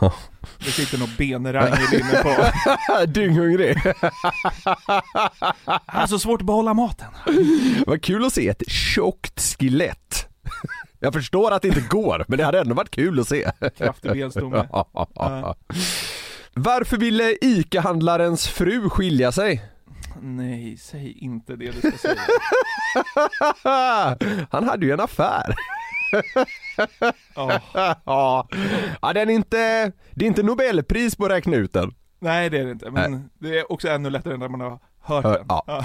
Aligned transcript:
Det 0.58 0.70
sitter 0.70 0.98
något 0.98 1.16
benrangel 1.18 1.94
inne 1.94 2.22
på. 2.22 2.36
Dynghungrig. 3.06 3.76
Han 5.86 6.00
har 6.00 6.06
så 6.06 6.18
svårt 6.18 6.40
att 6.40 6.46
behålla 6.46 6.74
maten. 6.74 7.08
Vad 7.86 8.02
kul 8.02 8.24
att 8.24 8.32
se 8.32 8.48
ett 8.48 8.62
tjockt 8.70 9.40
skelett. 9.40 10.26
Jag 10.98 11.12
förstår 11.12 11.50
att 11.50 11.62
det 11.62 11.68
inte 11.68 11.80
går, 11.80 12.24
men 12.28 12.38
det 12.38 12.44
hade 12.44 12.60
ändå 12.60 12.74
varit 12.74 12.90
kul 12.90 13.20
att 13.20 13.28
se. 13.28 13.50
Kraftig 13.78 14.12
benstomme. 14.12 14.68
Ja. 15.14 15.56
Varför 16.54 16.96
ville 16.96 17.36
ICA-handlarens 17.40 18.48
fru 18.48 18.88
skilja 18.90 19.32
sig? 19.32 19.64
Nej, 20.22 20.76
säg 20.76 21.12
inte 21.18 21.56
det 21.56 21.70
du 21.70 21.78
ska 21.78 21.98
säga. 21.98 22.20
Han 24.50 24.68
hade 24.68 24.86
ju 24.86 24.92
en 24.92 25.00
affär. 25.00 25.54
Ja. 27.34 27.60
Ja, 28.04 28.48
ja 29.02 29.12
den 29.12 29.30
är 29.30 29.34
inte, 29.34 29.92
det 30.14 30.24
är 30.24 30.26
inte 30.28 30.42
Nobelpris 30.42 31.16
på 31.16 31.24
att 31.24 31.30
räkna 31.30 31.56
ut 31.56 31.72
den. 31.72 31.94
Nej 32.18 32.50
det 32.50 32.58
är 32.58 32.64
det 32.64 32.70
inte, 32.70 32.90
men 32.90 33.30
det 33.38 33.58
är 33.58 33.72
också 33.72 33.88
ännu 33.88 34.10
lättare 34.10 34.36
när 34.36 34.48
man 34.48 34.60
har 34.60 34.78
hört 35.00 35.24
Hör- 35.24 35.38
den. 35.38 35.46
ja. 35.48 35.84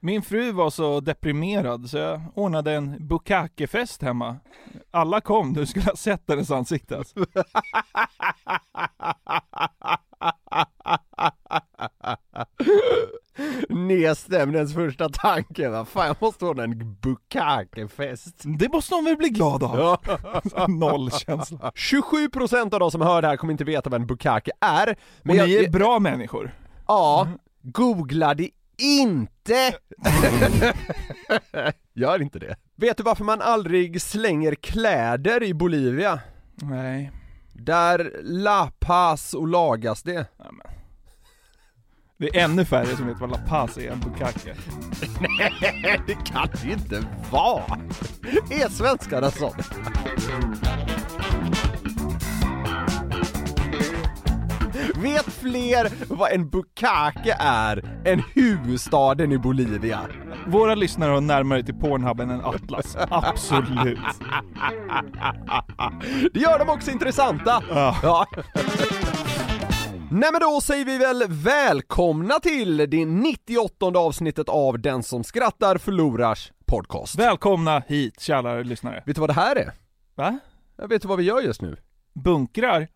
Min 0.00 0.22
fru 0.22 0.52
var 0.52 0.70
så 0.70 1.00
deprimerad 1.00 1.90
så 1.90 1.98
jag 1.98 2.20
ordnade 2.34 2.72
en 2.72 3.08
bukakefest 3.08 4.02
hemma. 4.02 4.36
Alla 4.90 5.20
kom, 5.20 5.52
du 5.54 5.66
skulle 5.66 5.84
ha 5.84 5.96
sett 5.96 6.22
hennes 6.28 6.50
ansikte 6.50 6.98
alltså. 6.98 7.24
Nedstämd 13.68 14.56
ens 14.56 14.74
första 14.74 15.08
tanke, 15.08 15.68
va? 15.68 15.84
Fan 15.84 16.06
jag 16.06 16.16
måste 16.20 16.44
ordna 16.44 16.64
en 16.64 16.96
bukakefest. 17.00 18.42
Det 18.58 18.72
måste 18.72 18.94
hon 18.94 19.04
väl 19.04 19.16
bli 19.16 19.28
glad 19.28 19.62
av? 19.62 19.98
Noll 20.68 21.10
känsla. 21.10 21.72
27% 21.74 22.74
av 22.74 22.80
de 22.80 22.90
som 22.90 23.00
hör 23.00 23.22
det 23.22 23.28
här 23.28 23.36
kommer 23.36 23.52
inte 23.52 23.64
veta 23.64 23.90
vad 23.90 24.00
en 24.00 24.06
bukake 24.06 24.50
är. 24.60 24.96
Men 25.22 25.36
jag, 25.36 25.48
ni 25.48 25.54
är 25.54 25.70
bra 25.70 25.98
människor. 25.98 26.54
Ja, 26.86 27.28
googla 27.62 28.34
det 28.34 28.50
inte! 28.78 29.74
Gör 31.94 32.22
inte 32.22 32.38
det. 32.38 32.56
Vet 32.76 32.96
du 32.96 33.02
varför 33.02 33.24
man 33.24 33.40
aldrig 33.40 34.02
slänger 34.02 34.54
kläder 34.54 35.42
i 35.42 35.54
Bolivia? 35.54 36.20
Nej. 36.54 37.12
Där 37.52 38.12
La 38.22 38.70
Paz 38.78 39.34
och 39.34 39.48
lagas 39.48 40.02
det. 40.02 40.26
Ja, 40.38 40.44
men. 40.52 40.77
Det 42.20 42.36
är 42.36 42.44
ännu 42.44 42.64
färre 42.64 42.96
som 42.96 43.06
vet 43.06 43.20
vad 43.20 43.30
La 43.30 43.38
Paz 43.38 43.78
är 43.78 43.90
än 43.90 44.00
bukake. 44.00 44.54
Nej, 45.20 46.00
det 46.06 46.14
kan 46.14 46.48
det 46.62 46.72
inte 46.72 47.02
vara! 47.30 47.78
Är 48.50 48.68
svenskarna 48.68 49.30
så? 49.30 49.54
Vet 55.02 55.24
fler 55.24 56.14
vad 56.14 56.32
en 56.32 56.50
bukake 56.50 57.36
är 57.40 57.84
än 58.04 58.22
huvudstaden 58.34 59.32
i 59.32 59.38
Bolivia? 59.38 60.00
Våra 60.46 60.74
lyssnare 60.74 61.10
har 61.10 61.20
närmare 61.20 61.62
till 61.62 61.74
Pornhub 61.74 62.20
än 62.20 62.30
en 62.30 62.44
Atlas. 62.44 62.96
Absolut. 63.10 63.98
Det 66.32 66.40
gör 66.40 66.58
dem 66.58 66.68
också 66.68 66.90
intressanta! 66.90 67.62
Ja. 67.70 67.96
Ja. 68.02 68.26
Nej 70.10 70.30
men 70.32 70.40
då 70.40 70.60
säger 70.60 70.84
vi 70.84 70.98
väl 70.98 71.24
välkomna 71.28 72.40
till 72.40 72.76
det 72.76 73.06
98 73.06 73.86
avsnittet 73.86 74.48
av 74.48 74.78
Den 74.80 75.02
som 75.02 75.24
skrattar 75.24 75.78
förlorars 75.78 76.52
podcast. 76.66 77.18
Välkomna 77.18 77.82
hit 77.86 78.20
kära 78.20 78.62
lyssnare. 78.62 79.02
Vet 79.06 79.16
du 79.16 79.20
vad 79.20 79.30
det 79.30 79.34
här 79.34 79.56
är? 79.56 79.72
Va? 80.14 80.38
Jag 80.76 80.88
vet 80.88 81.02
du 81.02 81.08
vad 81.08 81.18
vi 81.18 81.24
gör 81.24 81.40
just 81.40 81.62
nu? 81.62 81.76
Bunkrar? 82.14 82.88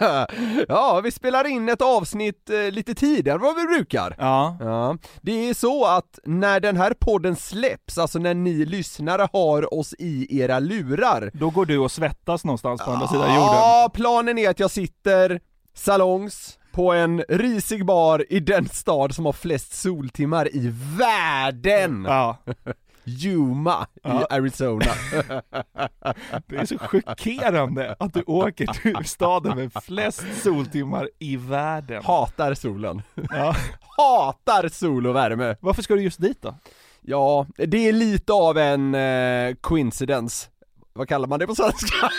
ja, 0.68 1.00
vi 1.04 1.10
spelar 1.10 1.46
in 1.46 1.68
ett 1.68 1.82
avsnitt 1.82 2.50
eh, 2.50 2.70
lite 2.70 2.94
tidigare 2.94 3.36
än 3.36 3.42
vad 3.42 3.56
vi 3.56 3.64
brukar. 3.64 4.16
Ja. 4.18 4.56
Ja, 4.60 4.96
det 5.20 5.48
är 5.48 5.54
så 5.54 5.86
att 5.86 6.18
när 6.24 6.60
den 6.60 6.76
här 6.76 6.94
podden 7.00 7.36
släpps, 7.36 7.98
alltså 7.98 8.18
när 8.18 8.34
ni 8.34 8.64
lyssnare 8.64 9.28
har 9.32 9.74
oss 9.74 9.94
i 9.98 10.40
era 10.40 10.58
lurar 10.58 11.30
Då 11.34 11.50
går 11.50 11.66
du 11.66 11.78
och 11.78 11.90
svettas 11.90 12.44
någonstans 12.44 12.84
på 12.84 12.90
andra 12.90 13.08
sidan 13.08 13.34
jorden. 13.34 13.54
Ja, 13.54 13.90
planen 13.94 14.38
är 14.38 14.50
att 14.50 14.60
jag 14.60 14.70
sitter 14.70 15.40
salongs 15.74 16.58
på 16.72 16.92
en 16.92 17.24
risig 17.28 17.84
bar 17.86 18.24
i 18.28 18.40
den 18.40 18.68
stad 18.68 19.14
som 19.14 19.26
har 19.26 19.32
flest 19.32 19.72
soltimmar 19.74 20.48
i 20.56 20.72
världen! 20.98 22.04
Ja. 22.08 22.36
Yuma 23.06 23.86
Ja. 24.02 24.20
i 24.22 24.34
Arizona. 24.34 24.84
Det 26.46 26.56
är 26.56 26.66
så 26.66 26.78
chockerande 26.78 27.96
att 27.98 28.14
du 28.14 28.22
åker 28.26 28.66
till 28.66 29.04
staden 29.04 29.56
med 29.56 29.72
flest 29.84 30.24
soltimmar 30.42 31.08
i 31.18 31.36
världen. 31.36 32.02
Hatar 32.04 32.54
solen. 32.54 33.02
Ja. 33.30 33.56
Hatar 33.96 34.68
sol 34.68 35.06
och 35.06 35.16
värme. 35.16 35.56
Varför 35.60 35.82
ska 35.82 35.94
du 35.94 36.02
just 36.02 36.20
dit 36.20 36.42
då? 36.42 36.54
Ja, 37.00 37.46
det 37.56 37.88
är 37.88 37.92
lite 37.92 38.32
av 38.32 38.58
en 38.58 38.94
eh, 38.94 39.54
coincidence. 39.60 40.48
Vad 40.96 41.08
kallar 41.08 41.28
man 41.28 41.38
det 41.38 41.46
på 41.46 41.54
svenska? 41.54 41.96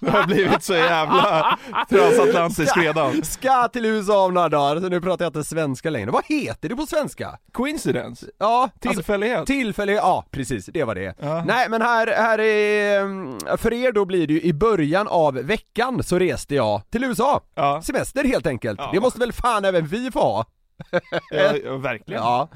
Du 0.00 0.10
har 0.10 0.26
blivit 0.26 0.62
så 0.62 0.74
jävla 0.74 1.58
transatlantisk 1.88 2.76
redan. 2.76 3.24
Ska 3.24 3.68
till 3.68 3.84
USA 3.84 4.24
om 4.24 4.34
några 4.34 4.48
dagar, 4.48 4.80
så 4.80 4.88
nu 4.88 5.00
pratar 5.00 5.24
jag 5.24 5.28
inte 5.28 5.44
svenska 5.44 5.90
längre. 5.90 6.10
Vad 6.10 6.24
heter 6.26 6.68
det 6.68 6.76
på 6.76 6.86
svenska? 6.86 7.38
Coincidence? 7.52 8.26
Ja, 8.38 8.70
Tillfällighet? 8.80 9.38
Alltså, 9.38 9.52
tillfällighet, 9.52 10.02
ja 10.02 10.24
precis, 10.30 10.66
det 10.66 10.84
var 10.84 10.94
det. 10.94 11.14
Ja. 11.20 11.44
Nej 11.46 11.68
men 11.68 11.82
här, 11.82 12.06
här 12.06 12.38
är, 12.40 13.00
mm, 13.00 13.38
för 13.58 13.72
er 13.72 13.92
då 13.92 14.04
blir 14.04 14.26
det 14.26 14.32
ju 14.32 14.42
i 14.42 14.52
början 14.52 15.08
av 15.08 15.34
veckan 15.34 16.02
så 16.02 16.18
reste 16.18 16.54
jag 16.54 16.82
till 16.90 17.04
USA. 17.04 17.40
Ja. 17.54 17.82
Semester 17.82 18.24
helt 18.24 18.46
enkelt. 18.46 18.80
Ja. 18.80 18.90
Det 18.92 19.00
måste 19.00 19.18
väl 19.18 19.32
fan 19.32 19.64
även 19.64 19.86
vi 19.86 20.10
få 20.10 20.20
ha? 20.20 20.44
Ja, 21.30 21.56
ja, 21.64 21.76
verkligen. 21.76 22.22
Ja. 22.22 22.48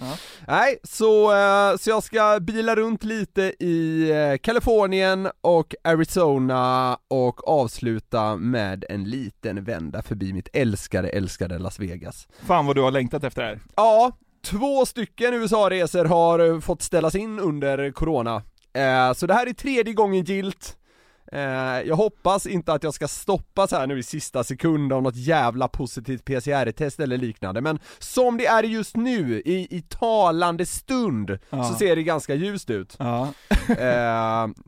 Nej, 0.48 0.78
så, 0.82 1.32
eh, 1.32 1.76
så 1.76 1.90
jag 1.90 2.02
ska 2.02 2.38
bila 2.40 2.76
runt 2.76 3.04
lite 3.04 3.42
i 3.58 4.10
eh, 4.10 4.38
Kalifornien 4.38 5.28
och 5.40 5.74
Arizona 5.84 6.98
och 7.08 7.48
avsluta 7.48 8.36
med 8.36 8.84
en 8.88 9.04
liten 9.04 9.64
vända 9.64 10.02
förbi 10.02 10.32
mitt 10.32 10.48
älskade, 10.52 11.08
älskade 11.08 11.58
Las 11.58 11.78
Vegas. 11.78 12.28
Fan 12.46 12.66
vad 12.66 12.76
du 12.76 12.82
har 12.82 12.90
längtat 12.90 13.24
efter 13.24 13.42
det 13.42 13.48
här. 13.48 13.60
Ja, 13.76 14.12
två 14.44 14.86
stycken 14.86 15.34
USA-resor 15.34 16.04
har 16.04 16.60
fått 16.60 16.82
ställas 16.82 17.14
in 17.14 17.38
under 17.38 17.92
Corona. 17.92 18.42
Eh, 18.72 19.12
så 19.12 19.26
det 19.26 19.34
här 19.34 19.46
är 19.46 19.52
tredje 19.52 19.94
gången 19.94 20.24
gilt. 20.24 20.76
Eh, 21.32 21.40
jag 21.88 21.96
hoppas 21.96 22.46
inte 22.46 22.72
att 22.72 22.82
jag 22.82 22.94
ska 22.94 23.08
stoppas 23.08 23.70
här 23.72 23.86
nu 23.86 23.98
i 23.98 24.02
sista 24.02 24.44
sekund 24.44 24.92
av 24.92 25.02
något 25.02 25.16
jävla 25.16 25.68
positivt 25.68 26.24
PCR-test 26.24 27.00
eller 27.00 27.16
liknande, 27.18 27.60
men 27.60 27.78
som 27.98 28.36
det 28.36 28.46
är 28.46 28.62
just 28.62 28.96
nu, 28.96 29.40
i, 29.44 29.76
i 29.76 29.82
talande 29.88 30.66
stund, 30.66 31.38
Ja. 31.50 31.64
så 31.64 31.74
ser 31.74 31.96
det 31.96 32.02
ganska 32.02 32.34
ljust 32.34 32.70
ut. 32.70 32.96
Ja. 32.98 33.28
Eh, 33.78 33.86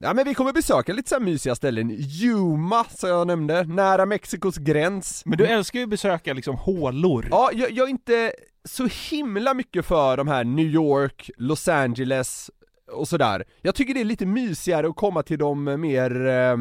ja 0.01 0.15
men 0.15 0.25
vi 0.25 0.35
kommer 0.35 0.53
besöka 0.53 0.93
lite 0.93 1.09
så 1.09 1.21
mysiga 1.21 1.55
ställen, 1.55 1.91
Yuma 1.91 2.85
som 2.85 3.09
jag 3.09 3.27
nämnde, 3.27 3.65
nära 3.65 4.07
Mexikos 4.07 4.57
gräns. 4.57 5.23
Men 5.27 5.39
du 5.39 5.47
älskar 5.47 5.79
ju 5.79 5.83
att 5.85 5.91
besöka 5.91 6.33
liksom 6.33 6.57
hålor. 6.57 7.29
Ja, 7.31 7.51
jag, 7.53 7.71
jag 7.71 7.87
är 7.87 7.91
inte 7.91 8.33
så 8.65 8.89
himla 9.11 9.55
mycket 9.55 9.85
för 9.87 10.17
de 10.17 10.29
här 10.29 10.45
New 10.45 10.67
York, 10.67 11.31
Los 11.37 11.69
Angeles 11.69 12.51
och 12.93 13.09
sådär. 13.09 13.45
Jag 13.63 13.75
tycker 13.75 13.95
det 13.95 14.01
är 14.01 14.05
lite 14.05 14.27
mysigare 14.27 14.89
att 14.89 14.97
komma 14.97 15.23
till 15.23 15.39
de 15.39 15.81
mer, 15.81 16.27
eh, 16.27 16.57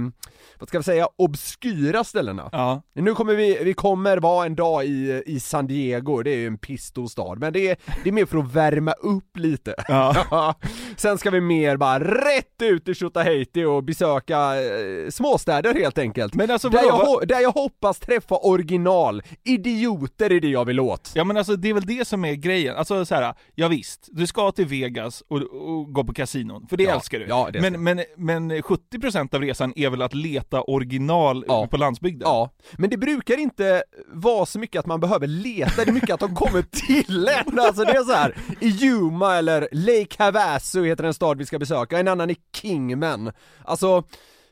vad 0.59 0.69
ska 0.69 0.77
vi 0.77 0.83
säga, 0.83 1.07
obskyra 1.15 2.03
ställena. 2.03 2.49
Ja. 2.51 2.81
Nu 2.93 3.15
kommer 3.15 3.35
vi, 3.35 3.63
vi 3.63 3.73
kommer 3.73 4.17
vara 4.17 4.45
en 4.45 4.55
dag 4.55 4.85
i, 4.85 5.23
i 5.25 5.39
San 5.39 5.67
Diego, 5.67 6.23
det 6.23 6.31
är 6.31 6.37
ju 6.37 6.47
en 6.47 6.57
pistostad, 6.57 7.35
men 7.35 7.53
det 7.53 7.69
är, 7.69 7.77
det 8.03 8.09
är 8.09 8.13
mer 8.13 8.25
för 8.25 8.37
att 8.37 8.53
värma 8.53 8.91
upp 8.91 9.37
lite. 9.37 9.75
Ja. 9.87 10.55
Sen 10.97 11.17
ska 11.17 11.29
vi 11.29 11.41
mer 11.41 11.77
bara 11.77 11.99
rätt 11.99 12.61
ut 12.61 12.87
i 12.87 12.95
Tjotahejti 12.95 13.63
och 13.63 13.83
besöka 13.83 14.61
eh, 14.61 15.09
småstäder 15.09 15.73
helt 15.73 15.97
enkelt. 15.97 16.35
Men 16.35 16.51
alltså 16.51 16.69
där, 16.69 16.91
vadå, 16.91 17.17
jag, 17.19 17.27
där 17.27 17.39
jag 17.39 17.51
hoppas 17.51 17.99
träffa 17.99 18.35
original, 18.35 19.23
idioter 19.43 20.31
är 20.31 20.39
det 20.39 20.49
jag 20.49 20.65
vill 20.65 20.79
åt. 20.79 21.11
Ja 21.15 21.23
men 21.23 21.37
alltså 21.37 21.55
det 21.55 21.69
är 21.69 21.73
väl 21.73 21.85
det 21.85 22.07
som 22.07 22.25
är 22.25 22.33
grejen, 22.33 22.75
alltså 22.75 23.05
så 23.05 23.15
här, 23.15 23.33
ja 23.55 23.67
visst, 23.67 24.09
du 24.11 24.27
ska 24.27 24.51
till 24.51 24.65
Vegas 24.65 25.23
och, 25.27 25.37
och 25.37 25.93
gå 25.93 26.03
på 26.03 26.13
kasinon, 26.21 26.68
för 26.68 26.77
det 26.77 26.83
Ja, 26.83 26.95
älskar 26.95 27.19
du. 27.19 27.25
ja, 27.25 27.50
det 27.53 27.62
men, 27.62 27.83
men, 27.83 28.03
men 28.18 28.51
70% 28.51 29.35
av 29.35 29.41
resan 29.41 29.73
är 29.75 29.89
väl 29.89 30.01
att 30.01 30.13
leta 30.13 30.62
original 30.62 31.45
Ja. 31.47 31.68
på 31.68 31.77
landsbygden? 31.77 32.21
Ja, 32.25 32.50
men 32.77 32.89
det 32.89 32.97
brukar 32.97 33.38
inte 33.39 33.83
vara 34.13 34.45
så 34.45 34.59
mycket 34.59 34.79
att 34.79 34.85
man 34.85 35.00
behöver 35.00 35.27
leta, 35.27 35.85
det 35.85 35.89
är 35.91 35.94
mycket 35.94 36.09
att 36.13 36.19
de 36.19 36.35
kommer 36.35 36.62
till 36.62 37.27
en. 37.27 37.59
Alltså 37.71 37.83
det 37.83 37.91
är 37.91 38.03
så 38.03 38.13
här. 38.13 38.35
i 38.59 38.68
Yuma 38.85 39.35
eller 39.38 39.69
Lake 39.71 40.15
Havasu 40.23 40.85
heter 40.85 41.03
en 41.03 41.13
stad 41.13 41.38
vi 41.38 41.45
ska 41.45 41.59
besöka, 41.59 42.00
en 42.00 42.07
annan 42.07 42.29
är 42.29 42.35
Kingman. 42.56 43.31
Alltså, 43.65 44.03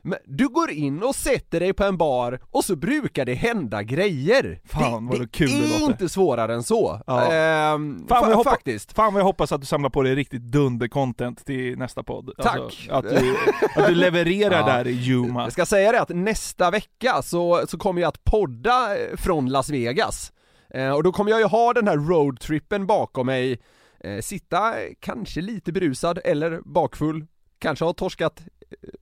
men 0.02 0.18
du 0.26 0.48
går 0.48 0.72
in 0.72 1.04
och 1.04 1.16
sätter 1.16 1.60
dig 1.60 1.74
på 1.74 1.84
en 1.84 1.98
bar 1.98 2.40
och 2.52 2.66
så 2.66 2.76
brukar 2.76 3.26
det 3.26 3.34
hända 3.34 3.84
grejer. 3.84 4.60
Fan, 4.66 5.08
vad 5.08 5.20
det, 5.20 5.28
kul 5.32 5.50
det 5.50 5.56
det 5.60 5.66
är 5.76 5.80
låter. 5.80 5.86
inte 5.94 6.10
svårare 6.10 6.54
än 6.54 6.64
så. 6.64 7.02
Ja. 7.08 7.32
Ehm, 7.32 8.06
Fan, 8.08 8.24
fa- 8.24 8.30
jag 8.30 8.38
hoppa- 8.38 8.50
faktiskt. 8.50 8.94
Fan 8.94 9.14
vad 9.14 9.20
jag 9.20 9.26
hoppas 9.26 9.52
att 9.52 9.62
du 9.62 9.68
samlar 9.68 9.90
på 9.90 10.02
dig 10.04 10.16
riktigt 10.16 10.42
dunder-content 10.42 11.46
till 11.46 11.78
nästa 11.78 12.04
podd. 12.04 12.32
Tack. 12.38 12.58
Alltså, 12.60 12.92
att, 12.92 13.04
du, 13.10 13.36
att 13.76 13.88
du 13.88 13.96
levererar 13.96 14.60
Ja. 14.60 14.66
där 14.66 14.88
i 14.88 14.92
Yuma. 14.92 15.44
Jag 15.44 15.52
ska 15.52 15.66
säga 15.66 15.92
det 15.92 16.02
att 16.02 16.10
nästa 16.10 16.72
vecka 16.72 17.22
så, 17.22 17.64
så 17.68 17.78
kommer 17.78 18.02
jag 18.02 18.08
att 18.10 18.24
podda 18.24 18.98
eh, 18.98 19.16
från 19.18 19.50
Las 19.50 19.70
Vegas. 19.70 20.32
Eh, 20.74 20.92
och 20.92 21.04
då 21.04 21.12
kommer 21.12 21.32
jag 21.32 21.40
ju 21.40 21.46
ha 21.46 21.74
den 21.74 21.88
här 21.88 21.98
roadtrippen 21.98 22.88
bakom 22.88 23.26
mig, 23.26 23.60
eh, 24.04 24.20
sitta 24.22 24.74
kanske 25.00 25.42
lite 25.42 25.72
berusad 25.72 26.20
eller 26.26 26.62
bakfull, 26.66 27.26
kanske 27.60 27.86
ha 27.86 27.94
torskat 27.94 28.42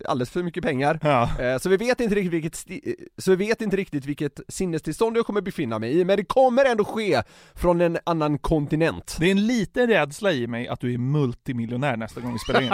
alldeles 0.05 0.29
för 0.29 0.43
mycket 0.43 0.63
pengar. 0.63 0.99
Ja. 1.01 1.29
Eh, 1.39 1.57
Så 1.57 1.69
vi 1.69 1.77
vet 1.77 1.99
inte 1.99 2.15
riktigt 2.15 2.33
vilket, 2.33 2.65
eh, 2.87 2.93
så 3.17 3.31
vi 3.31 3.35
vet 3.47 3.61
inte 3.61 3.77
riktigt 3.77 4.05
vilket 4.05 4.39
sinnestillstånd 4.47 5.17
jag 5.17 5.25
kommer 5.25 5.41
befinna 5.41 5.79
mig 5.79 5.99
i, 5.99 6.05
men 6.05 6.17
det 6.17 6.25
kommer 6.25 6.65
ändå 6.65 6.85
ske 6.85 7.23
från 7.55 7.81
en 7.81 7.97
annan 8.03 8.37
kontinent. 8.39 9.17
Det 9.19 9.25
är 9.27 9.31
en 9.31 9.47
liten 9.47 9.87
rädsla 9.87 10.31
i 10.31 10.47
mig 10.47 10.67
att 10.67 10.79
du 10.79 10.93
är 10.93 10.97
multimiljonär 10.97 11.97
nästa 11.97 12.21
gång 12.21 12.33
vi 12.33 12.39
spelar 12.39 12.61
in. 12.61 12.71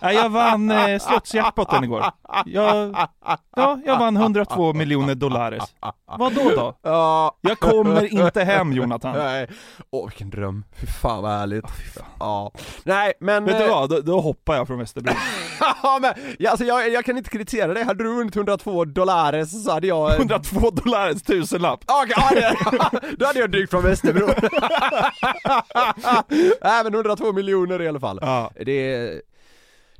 ja, 0.00 0.12
jag 0.12 0.28
vann 0.28 0.70
eh, 0.70 0.98
slotsjackpotten 0.98 1.84
igår. 1.84 2.04
Jag, 2.46 2.96
ja, 3.56 3.78
jag 3.84 3.98
vann 3.98 4.16
102 4.16 4.72
miljoner 4.72 5.14
dollares. 5.14 5.64
Vad 6.18 6.34
då 6.34 6.50
då? 6.50 6.78
Ja, 6.82 7.38
Jag 7.40 7.58
kommer 7.60 8.14
inte 8.22 8.44
hem 8.44 8.72
Jonathan. 8.72 9.16
nej. 9.18 9.48
Åh 9.90 10.08
vilken 10.08 10.30
dröm, 10.30 10.64
fy 10.80 10.86
fan 10.86 11.22
vad 11.22 11.32
härligt. 11.32 11.64
Ja. 12.18 12.52
Nej 12.84 13.12
men... 13.20 13.44
Vet 13.44 13.58
du 13.58 13.64
eh, 13.64 13.70
vad? 13.70 13.90
Då, 13.90 14.00
då 14.00 14.20
hoppar 14.20 14.56
jag 14.56 14.66
från 14.66 14.78
Västerbro. 14.78 15.12
Ja, 15.82 15.98
men, 16.02 16.14
ja, 16.38 16.50
alltså 16.50 16.64
jag, 16.64 16.92
jag 16.92 17.04
kan 17.04 17.18
inte 17.18 17.30
kritisera 17.30 17.74
dig, 17.74 17.84
hade 17.84 18.04
du 18.04 18.14
vunnit 18.14 18.36
102 18.36 18.84
dollares 18.84 19.64
så 19.64 19.70
hade 19.70 19.86
jag... 19.86 20.14
102 20.14 20.70
dollares 20.70 21.22
tusenlapp. 21.22 21.84
Okej, 21.86 22.14
ja, 22.16 22.30
det, 22.34 23.16
då 23.18 23.26
hade 23.26 23.38
jag 23.38 23.50
dykt 23.50 23.70
från 23.70 23.82
Västerbro. 23.82 24.26
Nej 26.62 26.84
men 26.84 26.94
102 26.94 27.32
miljoner 27.32 27.82
i 27.82 27.88
alla 27.88 28.00
fall. 28.00 28.18
Ja. 28.22 28.52
Det, 28.56 28.96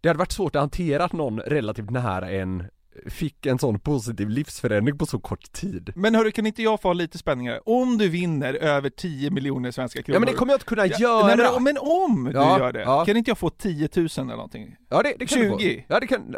det 0.00 0.08
hade 0.08 0.18
varit 0.18 0.32
svårt 0.32 0.56
att 0.56 0.62
hantera 0.62 1.08
någon 1.12 1.40
relativt 1.40 1.90
nära 1.90 2.30
en 2.30 2.64
fick 3.06 3.46
en 3.46 3.58
sån 3.58 3.80
positiv 3.80 4.28
livsförändring 4.28 4.98
på 4.98 5.06
så 5.06 5.18
kort 5.18 5.52
tid. 5.52 5.92
Men 5.96 6.14
hörru, 6.14 6.30
kan 6.32 6.46
inte 6.46 6.62
jag 6.62 6.80
få 6.82 6.88
ha 6.88 6.92
lite 6.92 7.18
spänning 7.18 7.48
här? 7.48 7.68
Om 7.68 7.98
du 7.98 8.08
vinner 8.08 8.54
över 8.54 8.90
10 8.90 9.30
miljoner 9.30 9.70
svenska 9.70 10.02
kronor. 10.02 10.16
Ja 10.16 10.20
men 10.20 10.26
det 10.26 10.38
kommer 10.38 10.52
jag 10.52 10.56
inte 10.56 10.66
kunna 10.66 10.86
Ja, 10.86 10.98
göra! 10.98 11.26
Nej, 11.26 11.36
men, 11.36 11.62
men 11.62 11.78
om 11.78 12.30
Ja, 12.34 12.54
du 12.56 12.62
gör 12.64 12.72
det, 12.72 12.80
ja. 12.80 13.04
kan 13.04 13.16
inte 13.16 13.30
jag 13.30 13.38
få 13.38 13.50
10 13.50 13.88
000 13.96 14.08
eller 14.16 14.24
någonting? 14.24 14.76
ja 14.88 15.02
det, 15.02 15.14
det 15.18 15.26
kan 15.26 15.40
du 15.40 15.50
få. 15.50 15.58
20. 15.58 15.84
Ja 15.88 16.00
det 16.00 16.06
kan... 16.06 16.34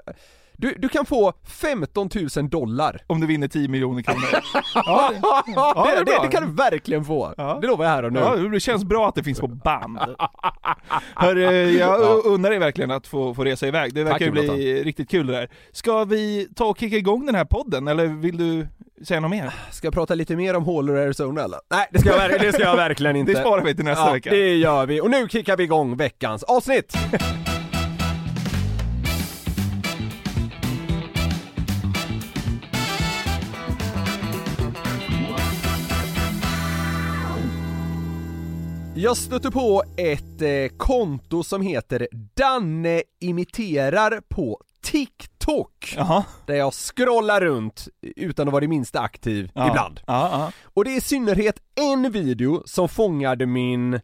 Du, 0.60 0.74
du 0.78 0.88
kan 0.88 1.06
få 1.06 1.32
15 1.60 2.08
000 2.36 2.48
dollar. 2.50 3.00
Om 3.06 3.20
du 3.20 3.26
vinner 3.26 3.48
10 3.48 3.68
miljoner 3.68 4.02
kronor? 4.02 4.20
Ja, 4.74 5.10
det, 5.12 5.20
Ja, 5.54 5.90
det 5.96 6.04
det, 6.04 6.18
det 6.22 6.28
kan 6.28 6.42
du 6.48 6.52
verkligen 6.54 7.04
få. 7.04 7.34
Ja. 7.36 7.58
Det 7.60 7.66
lovar 7.66 7.84
jag 7.84 7.92
här 7.92 8.02
och 8.02 8.12
nu. 8.12 8.20
ja, 8.20 8.36
det 8.36 8.60
känns 8.60 8.84
bra 8.84 9.08
att 9.08 9.14
det 9.14 9.22
finns 9.22 9.40
på 9.40 9.46
band. 9.48 9.98
Hörru, 11.14 11.70
jag 11.70 12.00
Ja. 12.00 12.20
undrar 12.24 12.50
dig 12.50 12.58
verkligen 12.58 12.90
att 12.90 13.06
få, 13.06 13.34
få 13.34 13.44
resa 13.44 13.66
iväg. 13.66 13.94
Det 13.94 14.04
verkar 14.04 14.18
Tack, 14.18 14.30
bli 14.32 14.42
Jonathan. 14.46 14.84
riktigt 14.84 15.10
kul 15.10 15.26
det 15.26 15.32
där. 15.32 15.48
Ska 15.72 16.04
vi 16.04 16.48
ta 16.56 16.64
och 16.64 16.78
kicka 16.78 16.96
igång 16.96 17.26
den 17.26 17.34
här 17.34 17.44
podden, 17.44 17.88
eller 17.88 18.06
vill 18.06 18.36
du 18.38 18.66
säga 19.04 19.20
något 19.20 19.30
mer? 19.30 19.54
Ska 19.70 19.86
jag 19.86 19.94
prata 19.94 20.14
lite 20.14 20.36
mer 20.36 20.56
om 20.56 20.64
Hålor 20.64 20.96
Arizona 20.98 21.42
eller? 21.44 21.58
Nej 21.70 21.86
det 21.92 21.98
ska 21.98 22.08
jag, 22.28 22.40
det 22.40 22.52
ska 22.52 22.62
jag 22.62 22.76
verkligen 22.76 23.16
inte. 23.16 23.32
Det 23.32 23.40
sparar 23.40 23.64
vi 23.64 23.74
till 23.74 23.84
nästa 23.84 24.12
vecka. 24.12 24.30
det 24.30 24.54
gör 24.56 24.86
vi. 24.86 25.00
Och 25.00 25.10
nu 25.10 25.28
kickar 25.28 25.56
vi 25.56 25.64
igång 25.64 25.96
veckans 25.96 26.42
avsnitt! 26.42 26.94
Jag 39.00 39.16
stötte 39.16 39.50
på 39.50 39.82
ett 39.96 40.42
eh, 40.42 40.76
konto 40.76 41.42
som 41.42 41.62
heter 41.62 42.08
Danne 42.34 43.02
imiterar 43.20 44.20
på 44.28 44.60
TikTok. 44.82 45.94
Jaha. 45.96 46.24
Där 46.46 46.54
jag 46.54 46.74
scrollar 46.74 47.40
runt 47.40 47.88
utan 48.16 48.48
att 48.48 48.52
vara 48.52 48.60
det 48.60 48.68
minsta 48.68 49.00
aktiv 49.00 49.50
Ja. 49.54 49.68
ibland. 49.70 50.00
Ja, 50.06 50.28
ja. 50.32 50.52
Och 50.74 50.84
det 50.84 50.90
är 50.90 50.96
i 50.96 51.00
synnerhet 51.00 51.56
en 51.74 52.12
video 52.12 52.62
som 52.66 52.88
fångade 52.88 53.46
min 53.46 54.00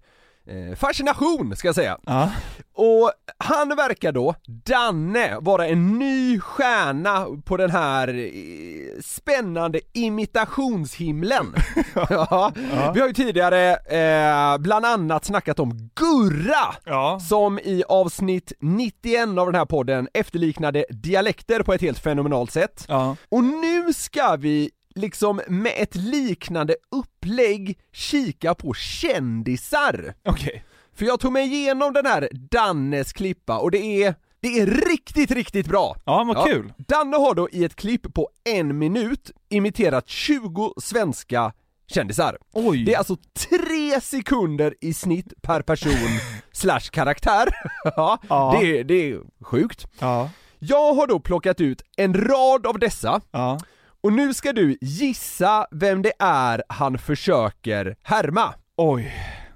eh, 0.48 0.76
fascination, 0.76 1.56
ska 1.56 1.68
jag 1.68 1.74
säga. 1.74 1.98
ja. 2.06 2.30
Och 2.76 3.12
han 3.38 3.68
verkar 3.68 4.12
då, 4.12 4.34
Danne, 4.46 5.36
vara 5.40 5.66
en 5.66 5.98
ny 5.98 6.40
stjärna 6.40 7.26
på 7.44 7.56
den 7.56 7.70
här 7.70 8.08
eh, 8.08 9.00
spännande 9.02 9.80
imitationshimlen. 9.92 11.54
ja. 11.94 12.52
Vi 12.94 13.00
har 13.00 13.06
ju 13.06 13.12
tidigare 13.14 13.72
eh, 13.76 14.58
bland 14.58 14.86
annat 14.86 15.24
snackat 15.24 15.58
om 15.58 15.90
Gurra, 15.94 16.74
Ja. 16.84 17.20
som 17.28 17.58
i 17.58 17.82
avsnitt 17.88 18.52
91 18.60 19.28
av 19.38 19.46
den 19.46 19.54
här 19.54 19.64
podden 19.64 20.08
efterliknade 20.14 20.84
dialekter 20.90 21.62
på 21.62 21.72
ett 21.72 21.80
helt 21.80 21.98
fenomenalt 21.98 22.52
sätt. 22.52 22.86
Och 23.28 23.44
nu 23.44 23.92
ska 23.92 24.36
vi 24.36 24.70
liksom 24.94 25.40
med 25.48 25.72
ett 25.76 25.94
liknande 25.94 26.76
upplägg 26.90 27.78
kika 27.92 28.54
på 28.54 28.74
kändisar. 28.74 30.14
Okej. 30.28 30.64
För 30.94 31.04
jag 31.04 31.20
tog 31.20 31.32
mig 31.32 31.44
igenom 31.54 31.92
den 31.92 32.06
här 32.06 32.28
Dannes 32.32 33.12
klippa 33.12 33.58
och 33.58 33.70
det 33.70 34.02
är, 34.04 34.14
det 34.40 34.48
är 34.60 34.66
riktigt, 34.66 35.30
riktigt 35.30 35.66
bra. 35.66 35.96
Ja, 36.04 36.24
vad 36.34 36.46
kul. 36.46 36.72
Danne 36.78 37.16
har 37.16 37.34
då 37.34 37.48
i 37.50 37.64
ett 37.64 37.76
klipp 37.76 38.14
på 38.14 38.28
en 38.44 38.78
minut 38.78 39.30
imiterat 39.48 40.08
20 40.08 40.74
svenska 40.82 41.52
kändisar. 41.86 42.38
Oj. 42.52 42.84
Det 42.84 42.94
är 42.94 42.98
alltså 42.98 43.16
tre 43.50 44.00
sekunder 44.00 44.74
i 44.80 44.94
snitt 44.94 45.32
per 45.42 45.62
person 45.62 46.08
slash 46.52 46.80
karaktär. 46.90 47.48
ja, 47.84 48.18
Ja. 48.28 48.58
Det, 48.60 48.78
är, 48.80 48.84
det 48.84 49.10
är 49.10 49.20
sjukt. 49.40 49.86
Ja. 49.98 50.30
Jag 50.58 50.94
har 50.94 51.06
då 51.06 51.20
plockat 51.20 51.60
ut 51.60 51.82
en 51.96 52.14
rad 52.14 52.66
av 52.66 52.78
dessa 52.78 53.20
Ja. 53.30 53.58
Och 54.04 54.12
nu 54.12 54.34
ska 54.34 54.52
du 54.52 54.76
gissa 54.80 55.66
vem 55.70 56.02
det 56.02 56.12
är 56.18 56.62
han 56.68 56.98
försöker 56.98 57.96
härma. 58.02 58.54
Oj. 58.76 59.12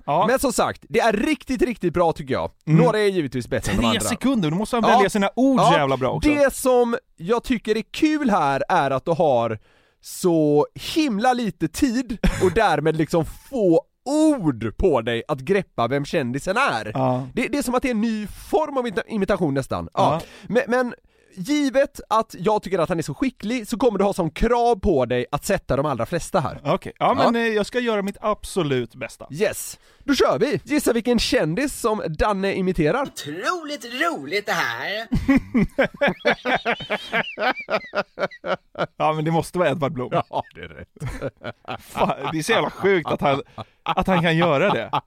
Ja. 0.06 0.24
Men 0.28 0.38
som 0.38 0.52
sagt, 0.52 0.84
det 0.88 1.00
är 1.00 1.12
riktigt, 1.12 1.62
riktigt 1.62 1.94
bra 1.94 2.12
tycker 2.12 2.34
jag. 2.34 2.50
Mm. 2.66 2.84
Några 2.84 2.98
är 2.98 3.06
givetvis 3.06 3.48
bättre 3.48 3.72
än 3.72 3.76
de 3.76 3.82
Tre 3.82 3.88
andra. 3.88 4.00
sekunder, 4.00 4.50
då 4.50 4.56
måste 4.56 4.76
han 4.76 4.84
Ja. 4.88 4.96
välja 4.96 5.10
sina 5.10 5.30
ord 5.36 5.60
Ja, 5.60 5.72
jävla 5.78 5.96
bra 5.96 6.10
också. 6.10 6.28
Det 6.30 6.54
som 6.54 6.96
jag 7.16 7.44
tycker 7.44 7.76
är 7.76 7.82
kul 7.90 8.30
här 8.30 8.62
är 8.68 8.90
att 8.90 9.04
du 9.04 9.10
har 9.10 9.58
så 10.00 10.66
himla 10.94 11.32
lite 11.32 11.68
tid 11.68 12.18
och 12.44 12.52
därmed 12.54 12.96
liksom 12.96 13.24
få 13.50 13.82
ord 14.04 14.76
på 14.76 15.00
dig 15.00 15.22
att 15.28 15.38
greppa 15.40 15.88
vem 15.88 16.04
kändisen 16.04 16.56
är. 16.56 16.90
Ja. 16.94 17.26
Det, 17.34 17.48
det 17.48 17.58
är 17.58 17.62
som 17.62 17.74
att 17.74 17.82
det 17.82 17.88
är 17.88 17.94
en 17.94 18.00
ny 18.00 18.26
form 18.50 18.78
av 18.78 18.86
imita- 18.86 19.06
imitation 19.08 19.54
nästan. 19.54 19.88
Ja. 19.94 20.20
Ja. 20.20 20.26
Men, 20.48 20.62
men 20.68 20.94
givet 21.38 22.00
att 22.08 22.34
jag 22.38 22.62
tycker 22.62 22.78
att 22.78 22.88
han 22.88 22.98
är 22.98 23.02
så 23.02 23.14
skicklig 23.14 23.68
så 23.68 23.76
kommer 23.78 23.98
du 23.98 24.04
ha 24.04 24.12
som 24.12 24.30
krav 24.30 24.80
på 24.80 25.04
dig 25.06 25.26
att 25.32 25.44
sätta 25.44 25.76
de 25.76 25.86
allra 25.86 26.06
flesta 26.06 26.40
här. 26.40 26.60
Okej, 26.64 26.92
ja 26.98 27.14
men 27.14 27.36
eh, 27.36 27.42
jag 27.42 27.66
ska 27.66 27.80
göra 27.80 28.02
mitt 28.02 28.16
absolut 28.20 28.94
bästa. 28.94 29.26
Yes, 29.30 29.78
då 30.04 30.14
kör 30.14 30.38
vi! 30.38 30.60
Gissa 30.64 30.92
vilken 30.92 31.18
kändis 31.18 31.80
som 31.80 32.02
Danne 32.08 32.54
imiterar? 32.54 33.02
Otroligt 33.02 33.84
roligt 33.84 34.46
det 34.46 34.52
här! 34.52 35.08
Ja 38.96 39.12
men 39.12 39.24
det 39.24 39.30
måste 39.30 39.58
vara 39.58 39.68
Edvard 39.70 39.92
Blom. 39.92 40.08
Ja, 40.12 40.44
det 40.54 40.60
är 40.60 40.68
rätt. 40.68 40.88
Fan, 41.80 42.28
det 42.32 42.38
är 42.38 42.42
så 42.42 42.52
jävla 42.52 42.70
sjukt 42.70 43.10
att 43.10 43.20
han, 43.20 43.42
att 43.82 44.06
han 44.06 44.22
kan 44.22 44.36
göra 44.36 44.72
det. 44.74 44.90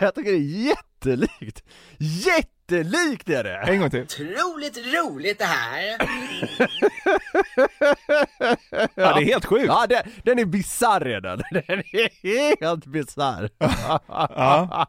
Jag 0.00 0.14
tycker 0.14 0.30
det 0.32 0.38
är 0.38 0.66
jättelikt! 0.68 1.64
Jättelikt 2.70 3.28
är 3.28 3.44
det! 3.44 3.56
En 3.56 3.80
gång 3.80 3.90
till. 3.90 4.02
Otroligt 4.02 4.78
roligt 4.94 5.38
det 5.38 5.44
här. 5.44 5.96
Ja, 8.94 9.14
det 9.14 9.22
är 9.22 9.24
helt 9.24 9.44
sjukt. 9.44 9.66
Ja, 9.66 9.86
den, 9.88 10.02
den 10.24 10.38
är 10.38 10.44
bisarr 10.44 11.00
redan. 11.00 11.38
Den 11.50 11.78
är 11.78 12.60
helt 12.60 12.86
bisarr. 12.86 13.50
Ja. 13.58 14.86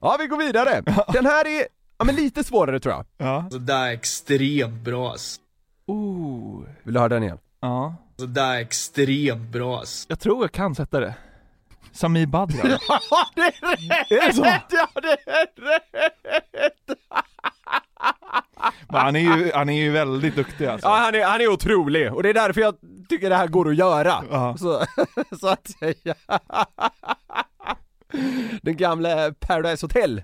Ja, 0.00 0.16
vi 0.18 0.26
går 0.26 0.38
vidare. 0.38 0.82
Den 1.12 1.26
här 1.26 1.46
är, 1.46 1.66
ja 1.98 2.04
men 2.04 2.14
lite 2.14 2.44
svårare 2.44 2.80
tror 2.80 2.94
jag. 2.94 3.06
Ja. 3.16 3.48
Så 3.50 3.58
det 3.58 3.72
är 3.72 3.92
extremt 3.92 4.84
bra 4.84 5.12
ass. 5.12 5.40
Oh. 5.86 6.62
Vill 6.82 6.94
du 6.94 7.00
höra 7.00 7.08
den 7.08 7.22
igen? 7.22 7.38
Ja. 7.60 7.96
Så 8.18 8.26
det 8.26 8.40
är 8.40 8.58
extremt 8.58 9.52
bra. 9.52 9.84
Jag 10.08 10.20
tror 10.20 10.44
jag 10.44 10.52
kan 10.52 10.74
sätta 10.74 11.00
det. 11.00 11.14
Samir 11.94 12.26
Badran. 12.26 12.78
Ja, 12.88 13.26
det 13.34 13.40
är 13.40 13.76
rätt! 13.76 14.10
Är 14.12 14.26
det 14.26 14.32
så? 14.32 14.44
Ja, 14.44 14.88
det 15.02 15.08
är 15.08 15.46
rätt! 15.72 16.98
Men 18.88 19.00
han 19.00 19.16
är 19.16 19.20
ju, 19.20 19.52
han 19.54 19.68
är 19.68 19.82
ju 19.82 19.90
väldigt 19.90 20.36
duktig 20.36 20.66
alltså. 20.66 20.88
Ja, 20.88 20.96
han 20.96 21.14
är, 21.14 21.24
han 21.24 21.40
är 21.40 21.48
otrolig 21.48 22.12
och 22.14 22.22
det 22.22 22.28
är 22.28 22.34
därför 22.34 22.60
jag 22.60 22.74
tycker 23.08 23.30
det 23.30 23.36
här 23.36 23.46
går 23.46 23.68
att 23.68 23.76
göra. 23.76 24.24
Ja. 24.30 24.56
Så, 24.58 24.84
så 25.40 25.48
att 25.48 25.68
säga. 25.68 26.14
Den 28.62 28.76
gamla 28.76 29.32
Paradise 29.40 29.84
Hotel. 29.86 30.22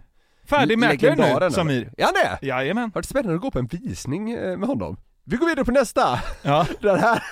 Färdig 0.50 0.79
mäklare 0.79 1.41
nu, 1.41 1.50
Samir. 1.50 1.93
Är 1.97 2.05
han 2.05 2.15
det? 2.15 2.47
Jajamän. 2.47 2.91
Har 2.95 3.03
det 3.03 3.09
spännande 3.09 3.35
att 3.35 3.41
gå 3.43 3.50
på 3.50 3.59
en 3.59 3.67
visning 3.67 4.31
eh, 4.33 4.57
med 4.57 4.69
honom? 4.69 4.97
Vi 5.25 5.37
går 5.37 5.47
vidare 5.47 5.65
på 5.65 5.71
nästa. 5.73 6.21
Ja. 6.43 6.67
Den 6.81 6.99
här. 7.00 7.23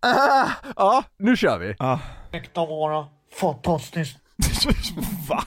Ah, 0.00 0.48
ja, 0.76 1.04
nu 1.18 1.36
kör 1.36 1.58
vi. 1.58 1.74
ja. 1.78 2.00
Äkta 2.32 2.66
vara, 2.66 3.06
fantastiskt. 3.40 4.16
Va? 5.28 5.44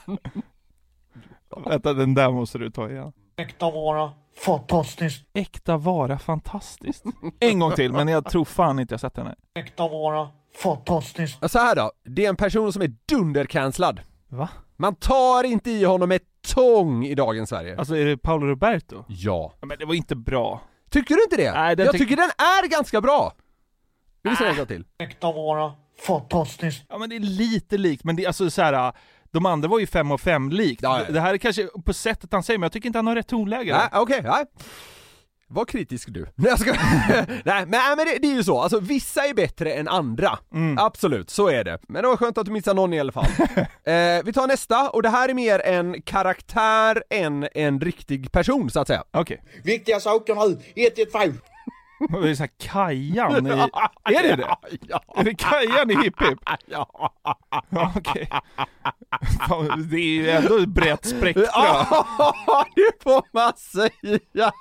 Vänta, 1.66 1.92
den 1.94 2.14
där 2.14 2.30
måste 2.30 2.58
du 2.58 2.70
ta 2.70 2.90
igen. 2.90 3.12
Äkta 3.36 3.70
vara, 3.70 4.12
fantastiskt. 4.38 5.24
Äkta 5.34 5.76
vara 5.76 6.18
fantastiskt. 6.18 7.04
En 7.40 7.58
gång 7.58 7.72
till, 7.72 7.92
men 7.92 8.08
jag 8.08 8.24
tror 8.24 8.44
fan 8.44 8.78
inte 8.78 8.92
jag 8.92 9.00
sett 9.00 9.14
den 9.14 9.26
här. 9.26 9.36
Äkta 9.54 9.88
vara, 9.88 10.28
fantastiskt. 10.56 11.50
Så 11.50 11.58
här 11.58 11.76
då, 11.76 11.92
det 12.04 12.24
är 12.24 12.28
en 12.28 12.36
person 12.36 12.72
som 12.72 12.82
är 12.82 12.92
dundercancellad. 13.08 14.00
Va? 14.28 14.48
Man 14.76 14.94
tar 14.94 15.44
inte 15.44 15.70
i 15.70 15.84
honom 15.84 16.10
ett 16.12 16.22
tång 16.54 17.04
i 17.06 17.14
dagens 17.14 17.48
Sverige. 17.50 17.76
Alltså 17.78 17.96
är 17.96 18.04
det 18.04 18.16
Paolo 18.16 18.46
Roberto? 18.46 19.04
Ja. 19.08 19.52
Ja, 19.60 19.66
Men 19.66 19.78
det 19.78 19.84
var 19.84 19.94
inte 19.94 20.16
bra. 20.16 20.60
Tycker 20.90 21.14
du 21.14 21.22
inte 21.22 21.36
det? 21.36 21.52
Nej, 21.52 21.76
den 21.76 21.86
jag 21.86 21.94
tyck- 21.94 21.98
tycker 21.98 22.16
den 22.16 22.30
är 22.38 22.68
ganska 22.68 23.00
bra. 23.00 23.32
Vill 24.22 24.30
du 24.32 24.36
säga 24.36 24.50
en 24.50 24.56
gång 24.56 24.66
till? 24.66 24.84
Äkta 24.98 25.32
vara, 25.32 25.72
fantastiskt. 26.00 26.84
Ja 26.88 26.98
men 26.98 27.10
det 27.10 27.16
är 27.16 27.20
lite 27.20 27.78
likt, 27.78 28.04
men 28.04 28.16
det 28.16 28.22
är 28.22 28.26
alltså 28.26 28.50
så 28.50 28.62
här. 28.62 28.92
De 29.32 29.46
andra 29.46 29.68
var 29.68 29.78
ju 29.78 29.86
fem 29.86 30.10
och 30.10 30.20
fem 30.20 30.50
likt. 30.50 30.82
Ja, 30.82 31.02
ja. 31.06 31.12
Det 31.12 31.20
här 31.20 31.34
är 31.34 31.38
kanske 31.38 31.68
på 31.84 31.92
sättet 31.92 32.32
han 32.32 32.42
säger, 32.42 32.58
men 32.58 32.62
jag 32.62 32.72
tycker 32.72 32.86
inte 32.86 32.98
han 32.98 33.06
har 33.06 33.14
rätt 33.14 33.28
tonläge. 33.28 33.76
Nej, 33.76 33.88
okej, 33.92 34.22
nej. 34.22 34.44
Var 35.52 35.64
kritisk 35.64 36.08
du. 36.10 36.20
Nej 36.34 36.50
jag 36.50 36.58
ska... 36.58 36.72
Nej 36.72 37.36
men, 37.44 37.70
nej, 37.70 37.96
men 37.96 38.06
det, 38.06 38.18
det 38.18 38.28
är 38.28 38.34
ju 38.34 38.44
så, 38.44 38.60
alltså 38.60 38.80
vissa 38.80 39.26
är 39.26 39.34
bättre 39.34 39.72
än 39.72 39.88
andra. 39.88 40.38
Mm. 40.54 40.78
Absolut, 40.78 41.30
så 41.30 41.48
är 41.48 41.64
det. 41.64 41.78
Men 41.88 42.02
det 42.02 42.08
var 42.08 42.16
skönt 42.16 42.38
att 42.38 42.46
du 42.46 42.52
missade 42.52 42.74
någon 42.74 42.92
i 42.92 43.00
alla 43.00 43.12
fall. 43.12 43.26
eh, 43.84 44.24
vi 44.24 44.32
tar 44.34 44.46
nästa, 44.46 44.90
och 44.90 45.02
det 45.02 45.08
här 45.08 45.28
är 45.28 45.34
mer 45.34 45.58
en 45.58 46.02
karaktär 46.02 47.02
än 47.10 47.48
en 47.54 47.80
riktig 47.80 48.32
person 48.32 48.70
så 48.70 48.80
att 48.80 48.86
säga. 48.86 49.04
Okej. 49.10 49.42
Viktiga 49.64 50.00
saker 50.00 50.34
nu. 50.34 50.58
115. 50.74 51.40
Okay. 52.00 52.20
Det 52.20 52.30
är 52.30 52.34
så 52.34 52.42
här 52.42 52.50
Kajan 52.58 53.46
i... 53.46 53.50
Är 54.04 54.22
det 54.22 54.36
det? 54.36 54.56
Ja. 54.88 55.04
Är 55.16 55.24
det 55.24 55.34
Kajan 55.34 55.90
i 55.90 55.94
Hipp 55.94 56.22
Hipp? 56.22 56.38
Ja. 56.66 57.12
Ja, 57.68 57.92
okej. 57.96 58.30
Fan, 59.48 59.88
Det 59.90 59.96
är 59.96 60.00
ju 60.00 60.30
ändå 60.30 60.56
ett 60.58 60.68
brett 60.68 61.06
spektra. 61.06 61.44
Ja, 61.46 61.86
det 62.76 63.02
får 63.02 63.22
man 63.32 63.52
säga! 63.56 64.52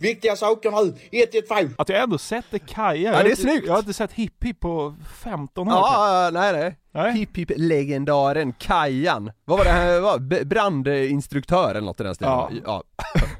Viktiga 0.00 0.36
saker 0.36 0.70
nu. 0.70 0.94
115. 1.12 1.74
Att 1.78 1.88
jag 1.88 2.02
ändå 2.02 2.18
sett 2.18 2.44
det 2.50 2.58
Kaja. 2.58 3.12
Ja, 3.12 3.22
det 3.22 3.30
är 3.30 3.36
snyggt. 3.36 3.66
Jag 3.66 3.72
har 3.72 3.78
inte 3.78 3.92
sett 3.92 4.12
Hipp 4.12 4.44
Hipp 4.44 4.60
på 4.60 4.96
15 5.22 5.68
år. 5.68 5.74
Ja, 5.74 6.30
nej 6.32 6.52
nej. 6.52 6.78
Nej. 6.92 7.12
Hipp 7.12 7.36
hipp 7.36 7.50
legendaren 7.56 8.52
Kajan. 8.52 9.30
Vad 9.44 9.58
var 9.58 9.64
det 9.64 9.70
här 9.70 10.44
Brandinstruktör 10.44 11.70
eller 11.70 11.80
något 11.80 12.00
i 12.00 12.02
den 12.02 12.14
stilen? 12.14 12.32
Ja. 12.32 12.50
ja. 12.64 12.82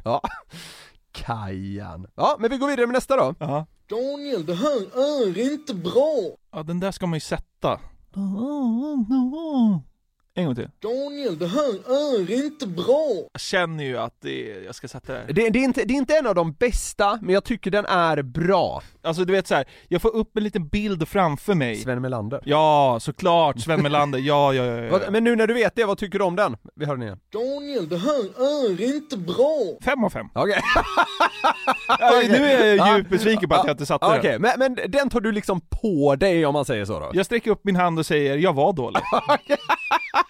ja. 0.04 0.23
Kajan. 1.12 2.07
Ja, 2.15 2.37
men 2.38 2.50
vi 2.50 2.59
går 2.59 2.69
vidare 2.69 2.87
med 2.87 2.95
nästa 2.95 3.17
då. 3.17 3.35
Ja. 3.41 3.67
Daniel, 3.91 4.47
det 4.47 4.55
här 4.55 4.99
är 5.41 5.53
inte 5.53 5.75
bra. 5.75 6.15
ja, 6.53 6.62
den 6.62 6.81
där 6.81 6.93
ska 6.93 7.07
man 7.07 7.17
ju 7.17 7.21
sätta. 7.21 7.81
En 10.38 10.45
gång 10.47 10.54
till. 10.54 10.68
Daniel, 10.83 11.38
det 11.38 11.47
här 11.47 11.92
är 12.33 12.45
inte 12.45 12.66
bra. 12.66 13.14
Jag 13.33 13.40
känner 13.40 13.85
ju 13.85 13.99
att 13.99 14.14
det 14.23 14.52
är, 14.52 14.62
jag 14.64 14.75
ska 14.75 14.88
sätta 14.88 15.12
det 15.12 15.18
här. 15.18 15.26
Det, 15.26 15.49
det, 15.50 15.59
är 15.59 15.62
inte, 15.64 15.85
det 15.85 15.95
är 15.95 15.97
inte 15.97 16.16
en 16.16 16.26
av 16.26 16.35
de 16.35 16.52
bästa, 16.52 17.18
men 17.23 17.35
jag 17.35 17.45
tycker 17.45 17.71
den 17.71 17.85
är 17.87 18.23
bra. 18.23 18.83
Alltså 19.02 19.25
du 19.25 19.33
vet 19.33 19.47
så 19.47 19.54
här, 19.54 19.64
jag 19.88 20.02
får 20.02 20.14
upp 20.16 20.37
en 20.37 20.45
liten 20.45 20.68
bild 20.68 21.09
framför 21.09 21.54
mig. 21.54 21.76
Sven 21.76 22.00
Melander. 22.00 22.40
Ja, 22.45 22.99
såklart, 23.00 23.61
Sven 23.61 23.83
Melander, 23.83 24.18
ja, 24.18 24.54
ja, 24.54 24.64
ja, 24.64 24.83
ja. 24.85 25.11
Men 25.11 25.25
nu 25.25 25.37
när 25.37 25.47
du 25.47 25.54
vet 25.54 25.75
det, 25.76 25.85
vad 25.85 25.99
tycker 25.99 26.18
du 26.18 26.25
om 26.25 26.37
den? 26.37 26.57
Vi 26.75 26.87
hör 26.87 26.97
den 26.97 27.02
igen. 27.02 27.18
Daniel, 27.33 27.88
det 27.88 27.99
här 27.99 28.42
är 28.83 28.95
inte 28.97 29.16
bra. 29.16 29.59
Fem 29.85 30.04
av 30.04 30.11
fem. 30.11 30.26
Okej, 30.35 30.61
Ja, 31.88 32.23
Nu 32.28 32.37
är 32.37 32.66
jag 32.66 32.76
Ja. 32.88 32.97
djupt 32.97 33.11
besviken 33.11 33.49
på 33.49 33.54
att 33.54 33.66
jag 33.66 33.75
inte 33.75 33.87
satte 33.87 34.07
okej, 34.07 34.33
den. 34.33 34.42
men, 34.42 34.52
men 34.59 34.90
den 34.90 35.11
tar 35.11 35.21
du 35.21 35.33
liksom 35.33 35.61
på 35.61 36.16
dig 36.16 36.47
om 36.47 36.52
man 36.52 36.64
säger 36.64 36.85
så 36.85 37.00
då? 37.00 37.11
Jag 37.12 37.26
sträcker 37.26 37.50
upp 37.50 37.64
min 37.64 37.76
hand 37.76 37.99
och 37.99 38.07
säger, 38.07 38.37
jag 38.38 38.52
var 38.52 38.73
dålig. 38.73 39.00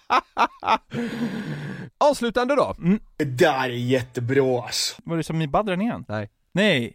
Avslutande 1.97 2.55
då? 2.55 2.75
Det 3.17 3.25
där 3.25 3.63
är 3.63 3.69
jättebra 3.69 4.59
ass. 4.65 4.97
Var 5.03 5.17
det 5.17 5.23
Samir 5.23 5.47
Badran 5.47 5.81
igen? 5.81 6.05
Nej. 6.07 6.29
Nej, 6.51 6.93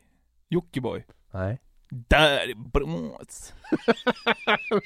Jockiboi. 0.49 1.05
Nej. 1.31 1.61
Där 2.09 2.31
är 2.51 2.55
brås. 2.55 3.53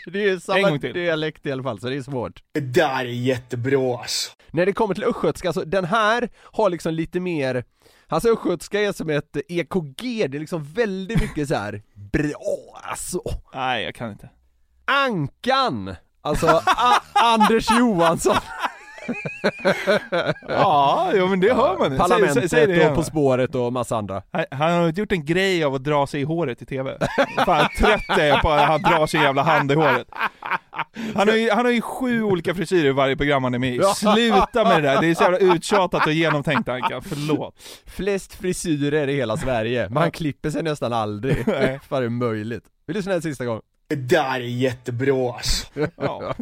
Det 0.12 0.24
är 0.24 0.32
En 0.32 0.40
samma 0.40 0.70
gång 0.70 0.80
till. 0.80 0.92
dialekt 0.94 1.46
i 1.46 1.52
alla 1.52 1.62
fall, 1.62 1.80
så 1.80 1.88
det 1.88 1.96
är 1.96 2.02
svårt. 2.02 2.42
Det 2.52 2.60
där 2.60 3.00
är 3.00 3.04
jättebra 3.04 4.00
ass. 4.00 4.36
När 4.50 4.66
det 4.66 4.72
kommer 4.72 4.94
till 4.94 5.04
östgötska, 5.04 5.52
så 5.52 5.64
den 5.64 5.84
här 5.84 6.28
har 6.42 6.70
liksom 6.70 6.94
lite 6.94 7.20
mer 7.20 7.64
Hans 8.06 8.24
östgötska 8.24 8.80
är 8.80 8.92
som 8.92 9.10
ett 9.10 9.36
EKG, 9.48 10.28
det 10.28 10.36
är 10.36 10.40
liksom 10.40 10.64
väldigt 10.64 11.20
mycket 11.20 11.48
så 11.48 11.54
här 11.54 11.82
bra 12.12 12.80
alltså. 12.82 13.22
Nej, 13.54 13.84
jag 13.84 13.94
kan 13.94 14.10
inte. 14.12 14.30
Ankan! 14.84 15.94
Alltså 16.28 16.62
Anders 17.12 17.70
Johansson, 17.78 18.36
Ja, 20.48 21.10
jo, 21.14 21.26
men 21.26 21.40
det 21.40 21.54
hör 21.54 21.78
man. 21.78 21.88
Säg- 21.90 21.98
Parlamentet 21.98 22.34
säg- 22.34 22.48
säg 22.48 22.66
det 22.66 22.74
igen. 22.74 22.90
och 22.90 22.94
På 22.96 23.02
spåret 23.02 23.54
och 23.54 23.72
massa 23.72 23.96
andra. 23.96 24.22
Han- 24.32 24.44
Han 24.50 24.72
har 24.72 24.88
gjort 24.88 25.12
en 25.12 25.24
grej 25.24 25.64
av 25.64 25.74
att 25.74 25.84
dra 25.84 26.06
sig 26.06 26.20
i 26.20 26.24
håret 26.24 26.62
i 26.62 26.66
TV. 26.66 26.96
Fan 27.44 27.68
trött 27.78 28.18
är 28.18 28.26
jag 28.26 28.42
på 28.42 28.50
att 28.50 28.66
han 28.68 28.82
drar 28.82 29.06
sin 29.06 29.20
jävla 29.22 29.42
hand 29.42 29.72
i 29.72 29.74
håret. 29.74 30.08
Han 31.14 31.28
har, 31.28 31.34
ju, 31.36 31.50
han 31.50 31.64
har 31.64 31.72
ju 31.72 31.80
sju 31.80 32.22
olika 32.22 32.54
frisyrer 32.54 32.88
i 32.88 32.92
varje 32.92 33.16
program 33.16 33.44
han 33.44 33.54
är 33.54 33.58
med 33.58 33.74
i. 33.74 33.80
Sluta 33.96 34.64
med 34.64 34.82
det 34.82 34.88
där, 34.88 35.00
det 35.00 35.06
är 35.06 35.14
så 35.14 35.22
jävla 35.22 35.38
uttjatat 35.38 36.06
och 36.06 36.12
genomtänkt 36.12 36.68
Anka, 36.68 37.00
förlåt. 37.00 37.54
Flest 37.86 38.34
frisyrer 38.34 39.08
i 39.08 39.16
hela 39.16 39.36
Sverige, 39.36 39.88
men 39.88 39.96
han 39.96 40.10
klipper 40.10 40.50
sig 40.50 40.62
nästan 40.62 40.92
aldrig. 40.92 41.42
Nej. 41.46 41.80
Vad 41.88 41.98
är 41.98 42.02
det 42.04 42.10
möjligt? 42.10 42.64
Vi 42.86 42.94
lyssnar 42.94 43.14
en 43.14 43.22
sista 43.22 43.44
gång. 43.44 43.60
Det 43.88 43.96
där 43.96 44.34
är 44.34 44.40
jättebra 44.40 45.30
ass. 45.36 45.70
Ja, 45.74 45.88
ja, 45.96 46.34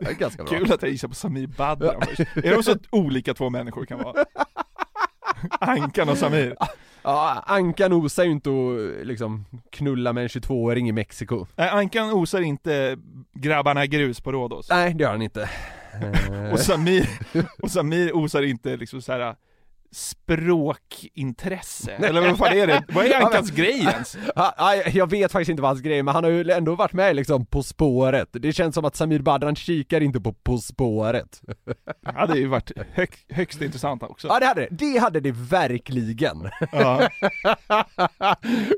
det 0.00 0.08
är 0.10 0.14
ganska 0.18 0.44
bra. 0.44 0.58
kul 0.58 0.72
att 0.72 0.82
jag 0.82 0.90
gissar 0.90 1.08
på 1.08 1.14
Samir 1.14 1.46
Badran. 1.46 2.02
Är 2.34 2.54
de 2.56 2.62
så 2.62 2.76
olika 2.90 3.34
två 3.34 3.50
människor 3.50 3.84
kan 3.86 3.98
vara? 3.98 4.24
Ankan 5.60 6.08
och 6.08 6.18
Samir. 6.18 6.56
Ja, 7.02 7.42
Ankan 7.46 7.92
osar 7.92 8.24
ju 8.24 8.30
inte 8.30 8.50
att 8.50 9.06
liksom 9.06 9.44
knulla 9.70 10.12
med 10.12 10.22
en 10.22 10.28
22-åring 10.28 10.88
i 10.88 10.92
Mexiko. 10.92 11.46
Nej, 11.56 11.68
Ankan 11.68 12.10
osar 12.10 12.40
inte 12.40 12.96
grabbarna 13.32 13.86
grus 13.86 14.20
på 14.20 14.32
Rhodos. 14.32 14.68
Nej, 14.70 14.94
det 14.94 15.02
gör 15.04 15.10
han 15.10 15.22
inte. 15.22 15.50
Eh, 16.32 16.52
Och 16.52 16.60
Samir, 16.60 17.08
och 17.62 17.70
Samir 17.70 18.16
osar 18.16 18.42
inte 18.42 18.76
liksom 18.76 19.02
så 19.02 19.12
här 19.12 19.34
språkintresse, 19.94 21.92
eller 21.92 22.20
vad 22.20 22.38
fan 22.38 22.52
är 22.52 22.66
det? 22.66 22.84
Vad 22.88 23.06
är 23.06 23.14
Ankans 23.24 23.50
grej 23.50 23.80
ens? 23.80 24.16
Ja, 24.36 24.54
ja, 24.56 24.74
jag 24.74 25.10
vet 25.10 25.32
faktiskt 25.32 25.48
inte 25.48 25.62
vad 25.62 25.70
hans 25.70 25.80
grej 25.80 25.98
är, 25.98 26.02
men 26.02 26.14
han 26.14 26.24
har 26.24 26.30
ju 26.30 26.50
ändå 26.50 26.74
varit 26.74 26.92
med 26.92 27.16
liksom 27.16 27.46
På 27.46 27.62
spåret. 27.62 28.28
Det 28.32 28.52
känns 28.52 28.74
som 28.74 28.84
att 28.84 28.96
Samir 28.96 29.18
Badran 29.18 29.56
kikar 29.56 30.00
inte 30.00 30.20
på 30.20 30.32
På 30.32 30.58
spåret. 30.58 31.40
Det 32.04 32.12
hade 32.14 32.38
ju 32.38 32.46
varit 32.46 32.72
hög, 32.92 33.10
högst 33.28 33.62
intressant 33.62 34.02
också. 34.02 34.28
Ja 34.28 34.40
det 34.40 34.46
hade 34.46 34.60
det, 34.60 34.68
det 34.70 34.98
hade 34.98 35.20
det 35.20 35.32
verkligen. 35.32 36.48
Ja. 36.72 37.08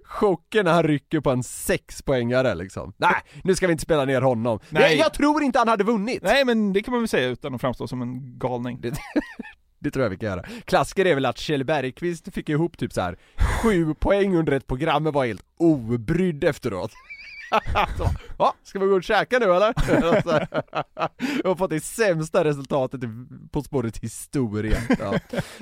Chocken 0.05 0.65
när 0.65 0.73
han 0.73 0.83
rycker 0.83 1.21
på 1.21 1.31
en 1.31 1.43
sexpoängare 1.43 2.55
liksom. 2.55 2.93
Nej, 2.97 3.15
nu 3.45 3.55
ska 3.55 3.67
vi 3.67 3.73
inte 3.73 3.83
spela 3.83 4.05
ner 4.05 4.21
honom. 4.21 4.61
Nej. 4.71 4.83
Jag, 4.83 5.07
jag 5.07 5.15
tror 5.15 5.43
inte 5.43 5.59
han 5.59 5.69
hade 5.69 5.85
vunnit. 5.85 6.23
Nej 6.23 6.45
men 6.45 6.73
det 6.73 6.83
kan 6.83 6.93
man 6.93 7.01
väl 7.01 7.09
säga 7.09 7.29
utan 7.29 7.55
att 7.55 7.61
framstå 7.61 7.89
som 7.89 8.03
en 8.03 8.39
galning. 8.39 8.81
Det, 8.81 8.95
det 9.79 9.91
tror 9.91 10.03
jag 10.03 10.11
vi 10.11 10.17
kan 10.17 10.29
göra. 10.29 10.43
Klassiker 10.65 11.05
är 11.05 11.15
väl 11.15 11.27
att 11.27 11.39
Kjell 11.39 11.65
Bergqvist 11.65 12.35
fick 12.35 12.49
ihop 12.49 12.79
typ 12.79 12.93
så 12.93 13.01
här 13.01 13.17
sju 13.63 13.95
poäng 14.01 14.37
under 14.37 14.53
ett 14.53 14.67
program 14.67 15.03
men 15.03 15.13
var 15.13 15.27
helt 15.27 15.43
obrydd 15.59 16.45
efteråt. 16.45 16.93
Så, 17.99 18.09
Ja, 18.39 18.55
ska 18.63 18.79
vi 18.79 18.87
gå 18.87 18.95
och 18.95 19.05
käka 19.05 19.39
nu 19.39 19.45
eller? 19.45 19.75
Jag 21.43 21.49
har 21.51 21.55
fått 21.57 21.71
det 21.71 21.81
sämsta 21.81 22.45
resultatet 22.45 23.01
På 23.51 23.63
spåret 23.63 23.99
historia. 23.99 24.79
Ja. 24.89 25.15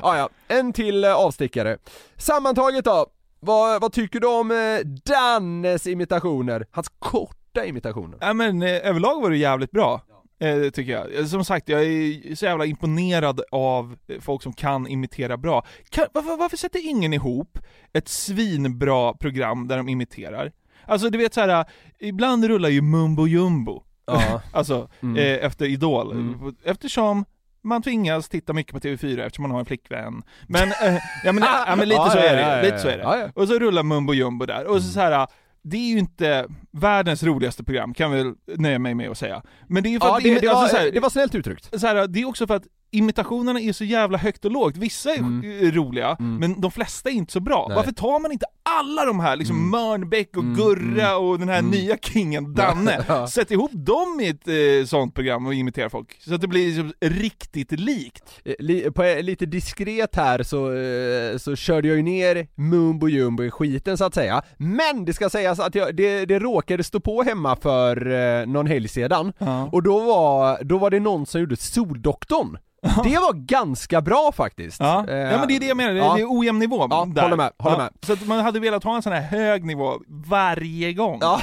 Ja, 0.02 0.16
ja, 0.16 0.28
en 0.49 0.73
till 0.73 1.04
eh, 1.04 1.14
avstickare. 1.14 1.78
Sammantaget 2.16 2.85
då, 2.85 3.06
vad, 3.40 3.80
vad 3.80 3.92
tycker 3.92 4.21
du 4.21 4.26
om 4.26 4.50
eh, 4.50 4.87
Dannes 4.87 5.87
imitationer? 5.87 6.66
Hans 6.71 6.88
korta 6.99 7.64
imitationer? 7.64 8.18
Ja, 8.21 8.33
men 8.33 8.62
eh, 8.62 8.88
överlag 8.88 9.23
var 9.23 9.30
det 9.30 9.37
jävligt 9.37 9.71
bra. 9.71 10.02
Eh, 10.41 10.71
tycker 10.71 10.93
jag. 10.93 11.19
Eh, 11.19 11.25
Som 11.25 11.45
sagt, 11.45 11.69
jag 11.69 11.85
är 11.85 12.35
så 12.35 12.45
jävla 12.45 12.67
imponerad 12.67 13.41
av 13.50 13.97
eh, 14.09 14.21
folk 14.21 14.43
som 14.43 14.53
kan 14.53 14.87
imitera 14.88 15.37
bra. 15.37 15.67
Kan, 15.91 16.07
varför, 16.14 16.37
varför 16.37 16.57
sätter 16.57 16.88
ingen 16.88 17.12
ihop 17.12 17.59
ett 17.93 18.09
svinbra 18.09 19.14
program 19.14 19.69
där 19.69 19.76
de 19.76 19.88
imiterar? 19.88 20.53
Alltså 20.87 21.11
du 21.11 21.19
vet 21.19 21.35
så 21.35 21.41
här, 21.41 21.64
ibland 21.99 22.45
rullar 22.45 22.69
ju 22.69 22.83
mumbo 22.83 23.26
jumbo. 23.26 23.83
Ja. 24.07 24.43
alltså, 24.53 24.88
Mm. 25.03 25.17
eh, 25.17 25.47
efter 25.47 25.67
Idol. 25.67 26.12
Mm. 26.12 26.55
Eftersom 26.64 27.25
man 27.62 27.83
tvingas 27.83 28.29
titta 28.29 28.53
mycket 28.53 28.73
på 28.73 28.79
TV4 28.79 29.21
eftersom 29.26 29.43
man 29.43 29.50
har 29.50 29.59
en 29.61 29.67
flickvän. 29.67 30.23
Men, 30.49 30.69
eh, 30.69 30.99
ja, 31.25 31.33
men, 31.33 31.45
ja, 31.67 31.75
men 31.76 31.88
lite 31.88 32.00
Ja, 32.05 32.11
så 32.11 32.19
ja, 32.19 32.25
är 32.25 32.37
det 32.37 32.57
ja, 32.57 32.62
lite 32.62 32.79
så 32.79 32.88
är 32.88 32.97
det. 32.99 33.03
ja. 33.03 33.29
Och 33.35 33.49
så 33.49 33.59
rullar 33.59 33.83
mumbo 33.83 34.14
jumbo 34.14 34.47
där, 34.47 34.67
och 34.67 34.83
så, 34.83 34.88
så 34.93 35.00
här. 35.00 35.26
Det 35.66 35.76
är 35.76 35.88
ju 35.88 35.99
inte 35.99 36.47
världens 36.71 37.23
roligaste 37.23 37.64
program, 37.64 37.94
kan 37.94 38.11
vi 38.11 38.23
väl 38.23 38.35
nöja 38.47 38.78
mig 38.78 38.94
med 38.94 39.11
att 39.11 39.18
säga. 39.18 39.42
Men 39.68 39.83
det 39.83 39.88
är 39.88 39.90
ju 39.90 40.00
för 40.00 40.06
Ja, 40.06 40.16
att 40.16 40.23
det, 40.23 40.40
det, 40.40 40.49
alltså, 40.49 40.62
var, 40.62 40.68
så 40.68 40.76
här, 40.76 40.90
det 40.90 41.00
var 41.00 41.11
snällt 41.11 41.35
uttryckt. 41.35 41.80
så 41.80 41.87
här, 41.87 42.06
det 42.06 42.21
är 42.21 42.25
också 42.28 42.47
för 42.47 42.56
att 42.56 42.66
imitationerna 42.95 43.61
är 43.61 43.73
så 43.73 43.85
jävla 43.85 44.19
högt 44.19 44.45
och 44.45 44.51
lågt. 44.51 44.77
Vissa 44.77 45.11
är 45.15 45.19
Mm. 45.19 45.71
roliga, 45.73 46.17
Mm. 46.21 46.37
men 46.37 46.61
de 46.61 46.71
flesta 46.71 47.09
är 47.11 47.15
inte 47.15 47.33
så 47.33 47.41
bra. 47.41 47.65
Nej. 47.69 47.77
Varför 47.77 47.93
tar 47.93 48.21
man 48.21 48.33
inte 48.33 48.47
alla 48.81 49.05
de 49.05 49.21
här, 49.21 49.37
liksom 49.37 49.57
Mm. 49.57 49.71
Mörnbäck 49.71 50.37
och 50.37 50.43
Mm, 50.43 50.57
Gurra 50.57 51.09
mm, 51.11 51.23
och 51.25 51.39
den 51.39 51.49
här 51.49 51.59
mm. 51.59 51.71
nya 51.71 51.97
kingen 51.97 52.55
Danne, 52.55 53.05
Ja. 53.09 53.27
sätt 53.27 53.51
ihop 53.51 53.71
dem 53.73 54.21
i 54.23 54.29
ett 54.29 54.49
eh, 54.49 54.87
sånt 54.87 55.15
program 55.15 55.47
och 55.47 55.55
imitera 55.55 55.91
folk, 55.91 56.17
så 56.23 56.35
att 56.35 56.41
det 56.41 56.47
blir 56.49 56.67
liksom 56.67 56.93
riktigt 57.01 57.73
likt. 57.73 58.41
Eh, 58.45 58.55
Li, 58.59 58.91
på, 58.91 59.03
eh, 59.03 59.23
lite 59.23 59.47
diskret 59.47 60.17
här 60.17 60.43
så, 60.43 60.73
eh, 60.75 61.39
så 61.39 61.57
körde 61.57 61.89
jag 61.89 61.97
ju 61.97 62.03
ner 62.03 62.47
mumbo 62.55 63.09
jumbo 63.09 63.45
i 63.45 63.51
skiten 63.51 63.99
så 63.99 64.05
att 64.05 64.15
säga 64.15 64.43
Men 64.57 65.05
det 65.05 65.13
ska 65.13 65.31
sägas 65.31 65.61
att 65.61 65.75
jag, 65.75 65.97
det, 65.97 66.25
det 66.25 66.39
råkade 66.39 66.85
stå 66.85 67.01
på 67.01 67.23
hemma 67.23 67.57
för 67.57 68.07
eh, 68.41 68.47
någon 68.47 68.67
helg 68.67 68.89
sedan 68.89 69.33
Ja. 69.39 69.69
Och 69.73 69.83
då 69.83 69.99
var, 70.01 70.65
då 70.65 70.79
var 70.79 70.91
det 70.91 71.01
någon 71.01 71.27
som 71.27 71.41
gjorde 71.41 71.57
Soldoktorn 71.57 72.59
Det 73.05 73.19
var 73.19 73.33
ganska 73.33 74.00
bra 74.00 74.33
faktiskt 74.33 74.81
Ja. 74.81 75.05
Eh, 75.09 75.17
ja 75.17 75.38
men 75.38 75.49
det 75.49 75.57
är 75.57 75.61
det 75.61 75.67
jag 75.67 75.76
menar, 75.76 75.93
det, 75.93 75.99
ja. 75.99 76.14
det 76.14 76.21
är 76.21 76.38
ojämn 76.38 76.59
nivå 76.59 76.87
Ja, 76.91 77.07
där. 77.14 77.23
håller 77.23 77.37
med, 77.37 77.53
håller 77.59 77.76
med. 77.76 77.91
Så 78.03 78.12
att 78.12 78.26
man 78.26 78.41
hade 78.41 78.61
velat 78.61 78.85
ha 78.85 78.97
en 78.97 79.03
sån 79.03 79.12
här 79.12 79.23
hög 79.23 79.64
nivå 79.64 80.00
varje 80.09 80.93
gång. 80.93 81.21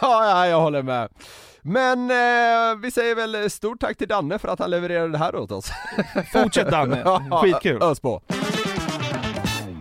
Ja, 0.00 0.26
ja 0.26 0.46
jag 0.46 0.60
håller 0.60 0.82
med 0.82 1.08
men 1.68 2.10
eh, 2.10 2.76
vi 2.82 2.90
säger 2.90 3.14
väl 3.14 3.50
stort 3.50 3.80
tack 3.80 3.96
till 3.98 4.08
Danne 4.08 4.38
för 4.38 4.48
att 4.48 4.58
han 4.58 4.70
levererade 4.70 5.12
det 5.12 5.18
här 5.18 5.36
åt 5.36 5.52
oss 5.52 5.70
Fortsätt 6.32 6.70
Danne, 6.70 7.20
skitkul. 7.42 7.82
Ös 7.82 8.00
på 8.00 8.22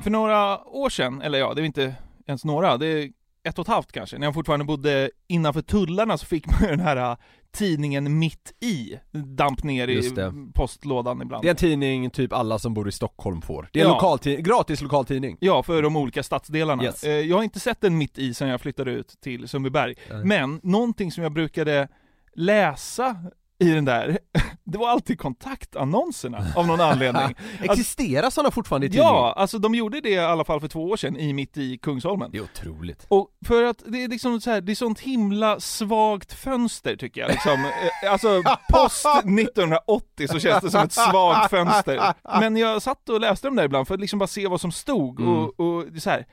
För 0.03 0.09
några 0.09 0.65
år 0.65 0.89
sedan, 0.89 1.21
eller 1.21 1.39
ja, 1.39 1.53
det 1.53 1.61
är 1.61 1.65
inte 1.65 1.95
ens 2.27 2.45
några, 2.45 2.77
det 2.77 2.87
är 2.87 3.09
ett 3.45 3.59
och 3.59 3.65
ett 3.65 3.73
halvt 3.73 3.91
kanske, 3.91 4.17
när 4.17 4.27
jag 4.27 4.33
fortfarande 4.33 4.65
bodde 4.65 5.09
innanför 5.27 5.61
tullarna 5.61 6.17
så 6.17 6.25
fick 6.25 6.47
man 6.47 6.57
ju 6.61 6.67
den 6.67 6.79
här 6.79 6.97
äh, 7.11 7.17
tidningen 7.51 8.19
Mitt 8.19 8.53
i, 8.63 8.99
damp 9.11 9.63
ner 9.63 9.87
i 9.87 10.11
postlådan 10.53 11.21
ibland. 11.21 11.43
Det 11.43 11.47
är 11.47 11.51
en 11.51 11.55
tidning 11.55 12.09
typ 12.09 12.33
alla 12.33 12.59
som 12.59 12.73
bor 12.73 12.87
i 12.87 12.91
Stockholm 12.91 13.41
får 13.41 13.69
Det 13.73 13.79
är 13.79 13.83
en 13.83 13.89
Ja. 13.89 13.95
lokaltidning, 13.95 14.43
gratis 14.45 14.81
lokaltidning 14.81 15.37
Ja, 15.39 15.63
för 15.63 15.81
de 15.81 15.95
olika 15.95 16.23
stadsdelarna. 16.23 16.83
Yes. 16.83 17.03
Eh, 17.03 17.11
Jag 17.11 17.35
har 17.35 17.43
inte 17.43 17.59
sett 17.59 17.81
den 17.81 17.97
mitt 17.97 18.17
i 18.17 18.33
sen 18.33 18.49
jag 18.49 18.61
flyttade 18.61 18.91
ut 18.91 19.07
till 19.21 19.47
Sundbyberg. 19.47 19.95
Men 20.23 20.59
någonting 20.63 21.11
som 21.11 21.23
jag 21.23 21.31
brukade 21.33 21.87
läsa 22.35 23.15
i 23.59 23.69
den 23.69 23.85
där, 23.85 24.17
det 24.65 24.77
var 24.77 24.89
alltid 24.89 25.19
kontaktannonserna 25.19 26.45
av 26.55 26.67
någon 26.67 26.81
anledning. 26.81 27.35
Existerar 27.61 28.29
sådana 28.29 28.51
fortfarande 28.51 28.87
i 28.87 28.89
tidningen? 28.89 29.13
Ja, 29.13 29.33
alltså 29.37 29.59
de 29.59 29.75
gjorde 29.75 30.01
det 30.01 30.09
i 30.09 30.19
alla 30.19 30.43
fall 30.43 30.59
för 30.59 30.67
två 30.67 30.89
år 30.89 30.97
sedan 30.97 31.17
i 31.17 31.33
Mitt 31.33 31.57
i 31.57 31.77
Kungsholmen. 31.77 32.31
Det 32.31 32.37
är 32.37 32.41
otroligt 32.41 33.05
Och 33.09 33.29
för 33.45 33.63
att 33.63 33.83
det 33.87 34.03
är 34.03 34.07
liksom 34.07 34.41
så 34.41 34.51
här, 34.51 34.61
det 34.61 34.71
är 34.71 34.75
sånt 34.75 34.99
himla 34.99 35.59
svagt 35.59 36.33
fönster 36.33 36.95
tycker 36.95 37.21
jag 37.21 37.29
liksom. 37.31 37.51
Eh, 38.03 38.11
Alltså 38.11 38.43
post 38.71 39.05
1980 39.05 40.27
så 40.27 40.39
känns 40.39 40.63
det 40.63 40.71
som 40.71 40.81
ett 40.83 40.91
svagt 40.93 41.49
fönster. 41.49 42.13
Men 42.39 42.57
jag 42.57 42.81
satt 42.81 43.09
och 43.09 43.19
läste 43.21 43.47
dem 43.47 43.55
där 43.55 43.63
ibland 43.63 43.87
för 43.87 43.93
att 43.93 43.99
liksom 44.01 44.19
bara 44.19 44.27
se 44.27 44.47
vad 44.47 44.61
som 44.61 44.71
stod 44.71 45.19
Mm. 45.19 45.31
och, 45.33 45.59
och 45.59 45.85
så 46.01 46.09
här. 46.09 46.25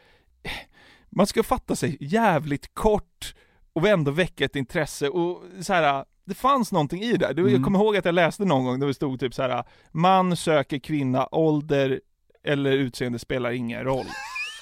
man 1.11 1.27
ska 1.27 1.43
fatta 1.43 1.77
sig 1.77 1.97
jävligt 2.01 2.75
kort 2.75 3.35
och 3.73 3.89
ändå 3.89 4.11
väcka 4.11 4.45
ett 4.45 4.57
intresse 4.57 5.09
och 5.09 5.43
så 5.61 5.73
här. 5.73 6.05
Det 6.25 6.35
fanns 6.35 6.73
någonting 6.73 7.03
i 7.03 7.13
det. 7.17 7.27
Jag 7.27 7.39
Mm. 7.39 7.63
kommer 7.65 7.79
ihåg 7.79 7.97
att 7.97 8.05
jag 8.05 8.15
läste 8.15 8.45
någon 8.45 8.65
gång 8.65 8.81
där 8.81 8.87
det 8.87 8.95
stod 8.95 9.21
typ 9.21 9.35
så 9.35 9.43
här: 9.43 9.65
man 9.93 10.37
söker 10.37 10.79
kvinna, 10.79 11.29
ålder 11.33 12.01
eller 12.45 12.73
utseende 12.73 13.19
spelar 13.19 13.51
ingen 13.51 13.85
roll. 13.85 14.07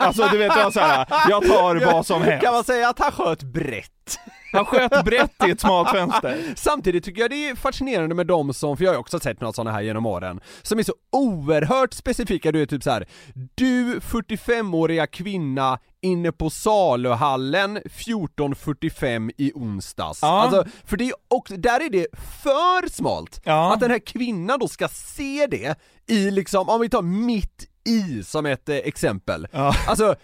Alltså 0.01 0.29
du 0.33 0.39
vet, 0.39 0.57
var 0.57 0.71
så 0.71 0.81
här, 0.81 1.07
jag 1.29 1.47
tar 1.47 1.93
vad 1.93 2.07
som 2.07 2.23
helst. 2.23 2.45
Kan 2.45 2.55
man 2.55 2.65
säga 2.65 2.89
att 2.89 2.99
han 2.99 3.13
sköt 3.13 3.43
brett? 3.43 4.19
Han 4.53 4.65
sköt 4.65 5.05
brett 5.05 5.45
i 5.47 5.51
ett 5.51 5.61
smalt 5.61 5.91
fönster. 5.91 6.45
Samtidigt 6.57 7.05
tycker 7.05 7.21
jag 7.21 7.31
det 7.31 7.49
är 7.49 7.55
fascinerande 7.55 8.15
med 8.15 8.27
de 8.27 8.55
som, 8.55 8.77
för 8.77 8.85
jag 8.85 8.91
har 8.91 8.95
ju 8.95 9.01
också 9.01 9.21
sett 9.21 9.41
några 9.41 9.53
sådana 9.53 9.73
här 9.73 9.81
genom 9.81 10.07
åren, 10.07 10.41
som 10.63 10.79
är 10.79 10.83
så 10.83 10.95
oerhört 11.13 11.95
specifika, 11.95 12.53
du 12.53 12.63
är 12.63 12.67
typ 12.67 12.83
så 12.83 12.91
här. 12.91 13.09
Du 13.55 13.99
45-åriga 13.99 15.07
kvinna 15.07 15.79
inne 16.03 16.33
på 16.33 16.51
saluhallen 16.51 17.79
14.45 17.79 19.31
i 19.39 19.53
onsdags. 19.55 20.19
Ja. 20.23 20.43
Alltså, 20.43 20.65
för 20.85 20.97
det 20.97 21.13
också, 21.29 21.57
där 21.57 21.81
är 21.81 21.91
det 21.91 22.07
för 22.43 22.89
smalt. 22.89 23.41
Ja. 23.45 23.75
Att 23.75 23.81
den 23.81 23.91
här 23.91 24.07
kvinnan 24.07 24.59
då 24.59 24.69
ska 24.69 24.89
se 24.89 25.47
det 25.51 25.79
i 26.07 26.31
liksom, 26.31 26.69
om 26.69 26.81
vi 26.81 26.89
tar 26.89 27.03
mitt 27.03 27.70
i 27.91 28.23
som 28.25 28.47
ett 28.47 28.69
eh, 28.69 28.77
exempel. 28.77 29.47
Ja. 29.53 29.75
Alltså, 29.87 30.15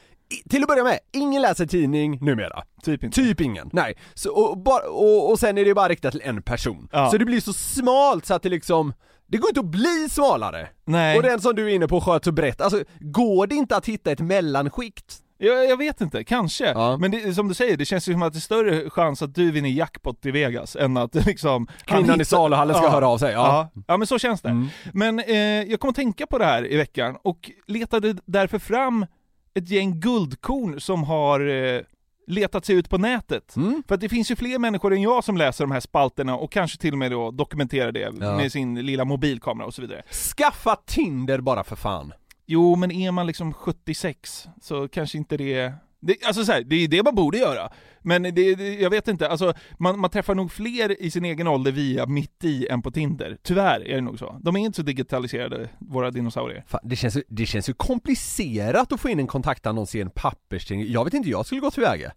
i- 0.45 0.49
till 0.49 0.63
att 0.63 0.69
börja 0.69 0.85
med, 0.85 0.99
ingen 1.13 1.43
läser 1.43 1.67
tidning 1.67 2.19
numera. 2.25 2.63
Typ 2.83 3.05
inte. 3.05 3.15
Typ 3.23 3.41
ingen. 3.41 3.71
Nej. 3.73 3.97
Så, 4.15 4.31
och, 4.31 4.59
bara, 4.59 4.89
och, 4.89 5.31
och 5.31 5.39
sen 5.39 5.59
är 5.59 5.65
det 5.65 5.75
bara 5.75 5.89
riktat 5.89 6.13
till 6.13 6.23
en 6.25 6.43
person. 6.43 6.89
Ja. 6.93 7.11
Så 7.11 7.19
det 7.19 7.25
blir 7.25 7.41
så 7.41 7.53
smalt 7.53 8.27
så 8.27 8.35
att 8.35 8.43
det 8.43 8.49
liksom, 8.49 8.93
det 9.27 9.39
går 9.39 9.49
inte 9.51 9.61
att 9.61 9.67
bli 9.67 10.09
smalare. 10.11 10.69
Nej, 10.85 11.17
Och 11.17 11.23
den 11.23 11.41
som 11.41 11.55
du 11.55 11.71
är 11.71 11.75
inne 11.75 11.89
på 11.89 12.01
sköt 12.01 12.25
så 12.25 12.33
brett, 12.33 12.61
alltså 12.61 12.83
går 13.01 13.47
det 13.47 13.55
inte 13.55 13.77
att 13.77 13.87
hitta 13.87 14.11
ett 14.11 14.21
mellanskikt? 14.21 15.19
Jag, 15.39 15.67
jag 15.71 15.77
vet 15.77 16.01
inte, 16.01 16.25
kanske. 16.25 16.65
Ja. 16.67 16.97
Men 16.97 17.11
det, 17.11 17.35
som 17.35 17.49
du 17.49 17.55
säger, 17.55 17.77
det 17.77 17.85
känns 17.85 18.09
ju 18.09 18.13
som 18.13 18.23
att 18.23 18.33
det 18.33 18.39
är 18.39 18.41
större 18.41 18.91
chans 18.91 19.23
att 19.23 19.35
du 19.35 19.51
vinner 19.51 19.69
jackpot 19.69 20.27
i 20.27 20.31
Vegas 20.31 20.77
än 20.77 20.97
att 20.97 21.15
liksom... 21.27 21.67
Kvinnan 21.85 22.05
i 22.05 22.13
hittar- 22.13 22.25
saluhallen 22.25 22.75
ska 22.77 22.85
Ja. 22.85 22.91
höra 22.91 23.09
av 23.09 23.19
sig, 23.19 23.33
ja. 23.33 23.71
Ja. 23.75 23.83
ja, 23.87 23.97
men 23.97 24.07
så 24.07 24.19
känns 24.19 24.41
det. 24.43 24.49
Mm. 24.49 24.69
Men 24.93 25.19
eh, 25.19 25.37
jag 25.71 25.81
kom 25.81 25.91
att 25.91 25.97
tänka 25.97 26.27
på 26.27 26.39
det 26.39 26.45
här 26.45 26.73
i 26.73 26.77
veckan 26.77 27.17
och 27.25 27.51
letade 27.67 28.17
därför 28.27 28.59
fram 28.59 29.07
ett 29.55 29.69
gäng 29.71 30.01
guldkorn 30.01 30.81
som 30.81 31.05
har 31.05 31.49
eh, 31.75 31.81
letat 32.27 32.65
sig 32.65 32.77
ut 32.77 32.91
på 32.91 32.99
nätet. 32.99 33.57
Mm. 33.57 33.83
För 33.89 33.95
att 33.95 34.01
det 34.01 34.09
finns 34.09 34.31
ju 34.31 34.37
fler 34.37 34.59
människor 34.59 34.93
än 34.93 35.03
jag 35.03 35.25
som 35.25 35.37
läser 35.37 35.65
de 35.65 35.71
här 35.71 35.81
spalterna 35.81 36.37
och 36.37 36.53
kanske 36.53 36.79
till 36.79 36.93
och 36.93 36.99
med 36.99 37.11
då 37.11 37.31
dokumenterar 37.31 37.93
det 37.93 38.01
Ja. 38.21 38.37
med 38.37 38.53
sin 38.53 38.75
lilla 38.87 39.05
mobilkamera 39.05 39.67
och 39.67 39.75
så 39.75 39.83
vidare. 39.83 40.03
Skaffa 40.37 40.77
Tinder 40.87 41.41
bara 41.41 41.65
för 41.65 41.77
fan. 41.77 42.13
Jo, 42.47 42.77
men 42.77 42.91
är 42.91 43.13
man 43.13 43.27
liksom 43.27 43.53
76 43.53 44.49
så 44.63 44.89
kanske 44.89 45.19
inte 45.19 45.37
det... 45.37 45.73
det 46.01 46.17
alltså 46.27 46.45
så 46.45 46.53
här, 46.53 46.63
det 46.63 46.77
är 46.77 46.89
det 46.89 47.03
man 47.03 47.15
borde 47.15 47.39
göra. 47.39 47.73
Men 48.03 48.23
det, 48.23 48.31
det, 48.31 48.75
jag 48.75 48.91
vet 48.91 49.09
inte, 49.09 49.29
alltså 49.29 49.55
man, 49.79 50.01
man 50.01 50.11
träffar 50.11 50.35
nog 50.35 50.53
fler 50.53 51.03
i 51.03 51.11
sin 51.11 51.25
egen 51.25 51.47
ålder 51.47 51.73
via 51.73 52.07
mitt 52.07 52.45
i 52.45 52.67
än 52.67 52.83
på 52.83 52.91
Tinder. 52.91 53.39
Tyvärr 53.43 53.89
är 53.89 53.95
det 53.95 54.01
nog 54.01 54.19
så. 54.19 54.41
De 54.43 54.57
är 54.57 54.61
inte 54.61 54.77
så 54.77 54.83
digitaliserade, 54.83 55.69
våra 55.79 56.11
dinosaurier. 56.11 56.65
Fan, 56.69 56.81
det, 56.85 56.97
känns, 56.97 57.19
det 57.29 57.47
känns 57.47 57.69
ju 57.69 57.73
komplicerat 57.73 58.93
att 58.93 59.01
få 59.01 59.09
in 59.09 59.19
en 59.19 59.27
kontaktannons 59.27 59.95
i 59.95 60.01
en 60.01 60.11
papperstidning. 60.11 60.93
Jag 60.93 61.05
vet 61.05 61.15
inte 61.15 61.27
hur 61.27 61.33
jag 61.33 61.47
skulle 61.47 61.61
gå 61.61 61.71
tillväga. 61.71 62.13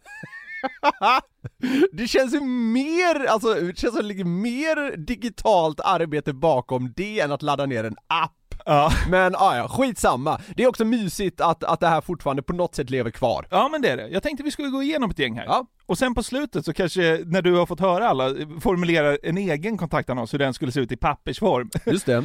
det 1.92 2.08
känns 2.08 2.34
ju 2.34 2.40
mer, 2.42 3.26
alltså 3.26 3.54
det 3.54 3.78
känns 3.78 3.94
som 3.94 4.02
det 4.02 4.08
ligger 4.08 4.26
mer 4.26 4.98
digitalt 4.98 5.80
arbete 5.80 6.34
bakom 6.34 6.94
det 6.96 7.20
än 7.20 7.32
att 7.32 7.42
ladda 7.42 7.66
ner 7.66 7.84
en 7.84 7.96
app. 8.08 8.36
Ja. 8.66 8.92
Men 9.10 9.36
ah, 9.36 9.58
ja, 9.58 9.68
skitsamma. 9.68 10.40
Det 10.56 10.64
är 10.64 10.68
också 10.68 10.86
mysigt 10.86 11.42
att, 11.42 11.64
att 11.64 11.80
det 11.80 11.88
här 11.88 12.02
fortfarande 12.02 12.42
på 12.42 12.54
något 12.54 12.76
sätt 12.76 12.90
lever 12.90 13.12
kvar. 13.12 13.48
Ja 13.52 13.70
men 13.72 13.82
det 13.82 13.90
är 13.90 13.98
det. 13.98 14.08
Jag 14.08 14.24
tänkte 14.24 14.44
vi 14.44 14.52
skulle 14.52 14.68
gå 14.70 14.84
igenom 14.84 15.10
ett 15.10 15.20
gäng 15.20 15.36
här. 15.36 15.46
Ja. 15.46 15.66
Och 15.86 15.98
sen 15.98 16.16
på 16.16 16.24
slutet 16.24 16.66
så 16.66 16.74
kanske, 16.74 17.22
när 17.26 17.42
du 17.42 17.56
har 17.56 17.66
fått 17.66 17.80
höra 17.80 18.10
alla, 18.10 18.36
formulera 18.62 19.18
en 19.24 19.38
egen 19.38 19.78
kontaktannons, 19.78 20.34
hur 20.34 20.40
den 20.40 20.54
skulle 20.54 20.72
se 20.72 20.80
ut 20.80 20.92
i 20.92 20.98
pappersform. 20.98 21.70
Just 21.86 22.06
det. 22.06 22.24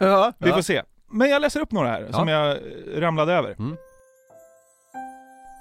Ja, 0.00 0.32
vi 0.38 0.52
får 0.52 0.62
se. 0.62 0.82
Men 1.10 1.30
jag 1.30 1.42
läser 1.42 1.60
upp 1.60 1.72
några 1.72 1.88
här, 1.88 2.12
som 2.12 2.28
jag 2.28 2.58
ramlade 2.96 3.32
över. 3.32 3.54
Mm. 3.58 3.76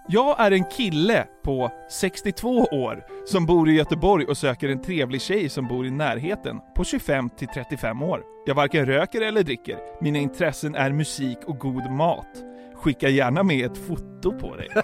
Jag 0.08 0.40
är 0.40 0.52
en 0.52 0.64
kille 0.66 1.28
på 1.44 1.72
62 1.90 2.50
år 2.72 3.04
som 3.28 3.46
bor 3.46 3.70
i 3.70 3.74
Göteborg 3.74 4.26
och 4.26 4.38
söker 4.38 4.70
en 4.70 4.82
trevlig 4.82 5.22
tjej 5.22 5.50
som 5.50 5.68
bor 5.68 5.86
i 5.86 5.92
närheten 5.92 6.60
på 6.76 6.84
25 6.84 7.30
till 7.30 7.48
35 7.48 8.02
år. 8.02 8.22
Jag 8.46 8.56
varken 8.56 8.86
röker 8.86 9.22
eller 9.22 9.44
dricker. 9.44 9.78
Mina 10.02 10.20
intressen 10.20 10.76
är 10.76 10.92
musik 10.92 11.38
och 11.46 11.58
god 11.60 11.92
mat. 11.92 12.28
skicka 12.76 13.10
gärna 13.10 13.44
med 13.44 13.66
ett 13.72 13.78
foto 13.78 14.32
på 14.40 14.56
dig. 14.56 14.70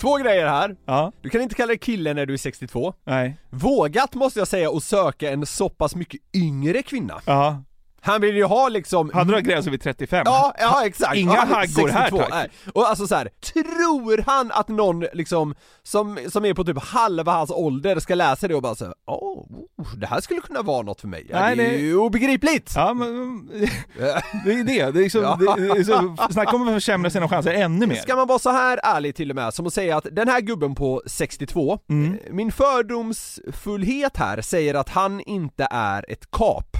Två 0.00 0.16
grejer 0.16 0.46
här. 0.46 0.76
Ja, 0.86 1.12
Du 1.22 1.28
kan 1.30 1.40
inte 1.40 1.54
kalla 1.54 1.66
dig 1.66 1.78
kille 1.78 2.14
när 2.14 2.26
du 2.26 2.32
är 2.32 2.38
62. 2.38 2.94
nej, 3.06 3.36
Vågat 3.50 4.14
måste 4.14 4.38
jag 4.38 4.48
säga 4.48 4.70
att 4.70 4.82
söka 4.82 5.30
en 5.30 5.46
så 5.46 5.68
pass 5.68 5.94
mycket 5.94 6.20
yngre 6.36 6.82
kvinna. 6.82 7.20
ja. 7.26 7.62
Han 8.02 8.20
vill 8.20 8.36
ju 8.36 8.44
ha 8.44 8.68
liksom 8.68 9.10
Hade 9.14 9.34
du 9.36 9.40
gränsen 9.42 9.70
vid 9.70 9.82
35? 9.82 10.22
Ja, 10.26 10.54
ja 10.58 10.86
exakt. 10.86 11.16
Inga 11.16 11.34
ja, 11.34 11.40
haggor 11.40 11.88
här, 11.88 12.00
62, 12.10 12.18
tack. 12.18 12.30
nej. 12.30 12.50
Och 12.74 12.88
alltså 12.88 13.06
så 13.06 13.14
här, 13.14 13.28
tror 13.40 14.22
han 14.26 14.50
att 14.52 14.68
någon 14.68 15.00
liksom, 15.12 15.54
som, 15.82 16.18
som 16.28 16.44
är 16.44 16.54
på 16.54 16.64
typ 16.64 16.82
halva 16.82 17.32
hans 17.32 17.50
ålder 17.50 18.00
ska 18.00 18.14
läsa 18.14 18.48
det 18.48 18.54
och 18.54 18.62
bara 18.62 18.74
säga 18.74 18.92
åh, 19.06 19.46
oh, 19.78 19.94
det 19.96 20.06
här 20.06 20.20
skulle 20.20 20.40
kunna 20.40 20.62
vara 20.62 20.82
något 20.82 21.00
för 21.00 21.08
mig. 21.08 21.26
Nej, 21.30 21.56
det 21.56 21.66
är 21.66 21.78
ju 21.78 21.96
obegripligt! 21.96 22.72
Ja, 22.76 22.94
men 22.94 23.46
det 24.44 24.52
är 24.52 24.64
det. 24.64 24.64
det, 24.64 24.80
är 24.80 24.92
liksom, 24.92 25.22
Ja. 25.22 25.38
det, 25.56 25.62
det 25.74 25.80
är 25.80 25.84
så, 25.84 26.16
snacka 26.32 26.56
om 26.56 26.68
att 26.68 26.74
försämra 26.74 27.10
sina 27.10 27.28
chanser 27.28 27.54
ännu 27.54 27.86
mer. 27.86 27.94
Ska 27.96 28.16
man 28.16 28.26
vara 28.26 28.38
så 28.38 28.50
här 28.50 28.80
ärlig 28.82 29.14
till 29.14 29.30
och 29.30 29.36
med 29.36 29.54
som 29.54 29.66
att 29.66 29.74
säga 29.74 29.96
att 29.96 30.06
den 30.12 30.28
här 30.28 30.40
gubben 30.40 30.74
på 30.74 31.02
62, 31.06 31.78
Mm. 31.88 32.12
eh, 32.26 32.32
min 32.32 32.52
fördomsfullhet 32.52 34.16
här 34.16 34.40
säger 34.40 34.74
att 34.74 34.88
han 34.88 35.20
inte 35.20 35.68
är 35.70 36.04
ett 36.08 36.30
kap. 36.30 36.76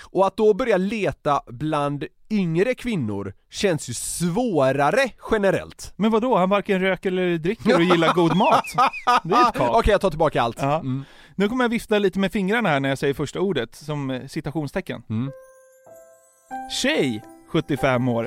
Och 0.00 0.26
att 0.26 0.36
då 0.36 0.54
börja 0.54 0.76
leta 0.76 1.42
bland 1.46 2.04
yngre 2.30 2.74
kvinnor 2.74 3.34
känns 3.50 3.88
ju 3.90 3.94
svårare 3.94 5.10
generellt. 5.30 5.92
Men 5.96 6.10
vad 6.10 6.22
då? 6.22 6.36
han 6.36 6.50
varken 6.50 6.80
röker 6.80 7.12
eller 7.12 7.38
dricker 7.38 7.74
och 7.74 7.82
gillar 7.82 8.14
god 8.14 8.36
mat. 8.36 8.64
Det 9.22 9.34
är 9.34 9.48
ett. 9.48 9.56
Okej, 9.60 9.92
jag 9.92 10.00
tar 10.00 10.10
tillbaka 10.10 10.42
allt. 10.42 10.56
Ja. 10.60 10.74
Mm. 10.74 11.04
Nu 11.34 11.48
kommer 11.48 11.64
jag 11.64 11.68
vifta 11.68 11.98
lite 11.98 12.18
med 12.18 12.32
fingrarna 12.32 12.68
här 12.68 12.80
när 12.80 12.88
jag 12.88 12.98
säger 12.98 13.14
första 13.14 13.40
ordet, 13.40 13.74
som 13.74 14.10
eh, 14.10 14.26
citationstecken. 14.26 15.02
Mm. 15.10 15.30
Tjej, 16.82 17.22
75 17.52 18.08
år. 18.08 18.26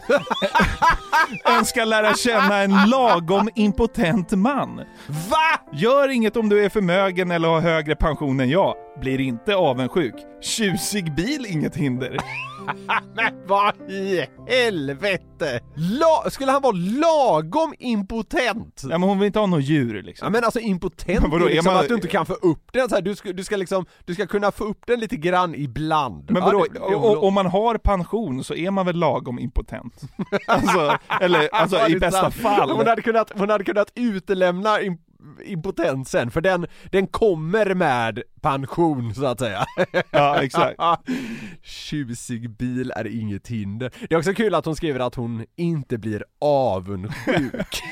Önskar 1.57 1.85
lära 1.85 2.13
känna 2.13 2.57
en 2.57 2.89
lagom 2.89 3.49
impotent 3.55 4.31
man. 4.31 4.77
Va? 5.07 5.61
Gör 5.73 6.09
inget 6.09 6.37
om 6.37 6.49
du 6.49 6.65
är 6.65 6.69
förmögen 6.69 7.31
eller 7.31 7.47
har 7.47 7.61
högre 7.61 7.95
pension 7.95 8.39
än 8.39 8.49
jag. 8.49 8.75
Blir 9.01 9.19
inte 9.19 9.55
avundsjuk. 9.55 10.15
Tjusig 10.41 11.15
bil, 11.15 11.45
inget 11.49 11.75
hinder. 11.75 12.17
Men 13.15 13.47
vad 13.47 13.91
i 13.91 14.25
helvete! 14.47 15.59
La- 15.75 16.29
skulle 16.29 16.51
han 16.51 16.61
vara 16.61 16.75
lagom 16.75 17.73
impotent? 17.79 18.81
Ja, 18.83 18.87
men 18.97 19.01
hon 19.03 19.19
vill 19.19 19.25
inte 19.27 19.39
ha 19.39 19.45
något 19.47 19.63
djur 19.63 19.95
Ja 19.95 20.01
liksom. 20.01 20.31
men 20.31 20.43
alltså 20.43 20.59
impotent 20.59 21.21
Men 21.21 21.31
vadå, 21.31 21.45
liksom 21.45 21.73
man- 21.73 21.81
att 21.81 21.87
du 21.87 21.95
inte 21.95 22.07
kan 22.07 22.25
få 22.25 22.33
upp 22.33 22.73
den 22.73 22.89
så 22.89 22.95
här, 22.95 23.01
du 23.01 23.15
ska, 23.15 23.33
du 23.33 23.43
ska 23.43 23.55
liksom, 23.57 23.85
du 24.05 24.13
ska 24.13 24.27
kunna 24.27 24.51
få 24.51 24.63
upp 24.63 24.87
den 24.87 24.99
lite 24.99 25.15
grann 25.15 25.55
ibland. 25.55 26.31
Men 26.31 26.43
vadå, 26.43 26.65
Ja, 26.75 27.17
om 27.17 27.33
man 27.33 27.45
har 27.45 27.77
pension 27.77 28.43
så 28.43 28.53
är 28.55 28.71
man 28.71 28.85
väl 28.85 28.95
lagom 28.95 29.39
impotent? 29.39 30.01
Alltså, 30.47 30.97
eller 31.21 31.49
alltså 31.51 31.77
Ja, 31.77 31.87
i 31.89 31.95
bästa 31.99 32.21
sant. 32.21 32.33
fall. 32.33 32.71
Hon 32.71 32.87
hade 32.87 33.01
kunnat, 33.01 33.31
hon 33.39 33.49
hade 33.49 33.63
kunnat 33.63 33.91
utelämna 33.95 34.81
im- 35.21 35.41
impotensen, 35.45 36.31
för 36.31 36.41
den, 36.41 36.67
den 36.91 37.07
kommer 37.07 37.75
med 37.75 38.21
pension 38.41 39.15
så 39.15 39.25
att 39.25 39.39
säga. 39.39 39.65
Ja, 40.11 40.43
exakt. 40.43 40.79
Tjusig 41.63 42.49
bil 42.49 42.93
är 42.95 43.07
inget 43.19 43.47
hinder. 43.47 43.91
Det 44.09 44.15
är 44.15 44.19
också 44.19 44.33
kul 44.33 44.55
att 44.55 44.65
hon 44.65 44.75
skriver 44.75 44.99
att 44.99 45.15
hon 45.15 45.45
inte 45.55 45.97
blir 45.97 46.23
avundsjuk. 46.41 47.83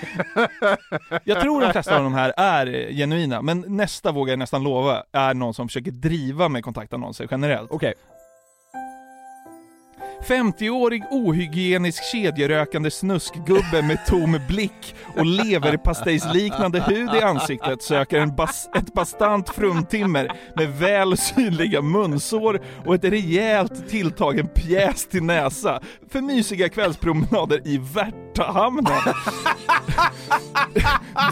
Jag 1.24 1.42
tror 1.42 1.62
de 1.62 1.72
flesta 1.72 1.98
av 1.98 2.04
de 2.04 2.14
här 2.14 2.34
är 2.38 2.94
genuina, 2.94 3.42
men 3.42 3.66
nästa 3.68 4.12
vågar 4.12 4.32
jag 4.32 4.40
nästan 4.40 4.64
lova 4.64 5.04
är 5.12 5.34
någon 5.34 5.54
som 5.54 5.68
försöker 5.68 5.92
driva 5.92 6.50
med 6.50 6.64
kontaktannonser 6.64 7.28
generellt. 7.32 7.72
Okej. 7.72 7.94
50-årig 10.28 11.04
ohygienisk 11.12 12.04
kedjerökande 12.12 12.92
snuskgubbe 12.92 13.82
med 13.82 14.06
tom 14.08 14.40
blick 14.48 14.96
och 15.18 15.26
leverpastejsliknande 15.26 16.80
hud 16.80 17.16
i 17.16 17.22
ansiktet 17.22 17.82
söker 17.82 18.20
en 18.20 18.36
bas 18.36 18.70
ett 18.76 18.94
bastant 18.94 19.50
fruntimmer 19.50 20.32
med 20.56 20.70
väl 20.70 21.18
synliga 21.18 21.82
munsår 21.82 22.62
och 22.86 22.96
ett 22.96 23.04
rejält 23.04 23.90
tilltagen 23.90 24.48
pjäs 24.48 25.08
till 25.08 25.24
näsa 25.24 25.82
för 26.10 26.22
mysiga 26.22 26.70
kvällspromenader 26.70 27.62
i 27.68 27.78
Värtahamnen. 28.40 28.86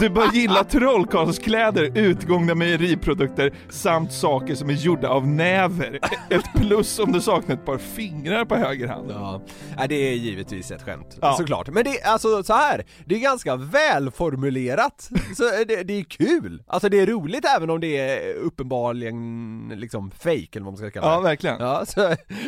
Du 0.00 0.08
bör 0.10 0.32
gilla 0.32 0.64
trollkarlskläder, 0.64 1.98
utgångna 1.98 2.54
mejeriprodukter 2.54 3.52
samt 3.70 4.12
saker 4.12 4.54
som 4.54 4.70
är 4.70 4.74
gjorda 4.74 5.08
av 5.08 5.26
näver. 5.26 5.98
Ett 6.30 6.44
plus 6.56 6.98
om 6.98 7.12
du 7.12 7.20
saknar 7.20 7.54
ett 7.56 7.64
par 7.66 7.78
fingrar 7.78 8.44
på 8.44 8.56
höger 8.56 8.88
hand. 8.88 9.10
Ja, 9.10 9.40
det 9.88 9.94
är 9.94 10.12
givetvis 10.14 10.70
ett 10.70 10.82
skämt, 10.82 11.18
Ja. 11.20 11.34
såklart. 11.38 11.68
Men 11.68 11.84
det 11.84 11.98
är 12.00 12.08
alltså 12.12 12.42
så 12.42 12.52
här. 12.54 12.84
det 13.04 13.14
är 13.14 13.18
ganska 13.18 13.56
välformulerat. 13.56 15.08
Så 15.36 15.42
det, 15.68 15.82
det 15.82 15.92
är 15.98 16.02
kul. 16.04 16.62
Alltså 16.66 16.88
det 16.88 17.00
är 17.00 17.06
roligt 17.06 17.44
även 17.56 17.70
om 17.70 17.80
det 17.80 17.98
är 17.98 18.34
uppenbarligen 18.34 19.72
liksom 19.76 20.10
fake 20.10 20.48
eller 20.52 20.64
vad 20.64 20.72
man 20.72 20.76
ska 20.76 20.90
kalla 20.90 21.06
det. 21.08 21.12
Ja, 21.14 21.20
verkligen. 21.20 21.56
Ja, 21.60 21.84
så 21.86 22.00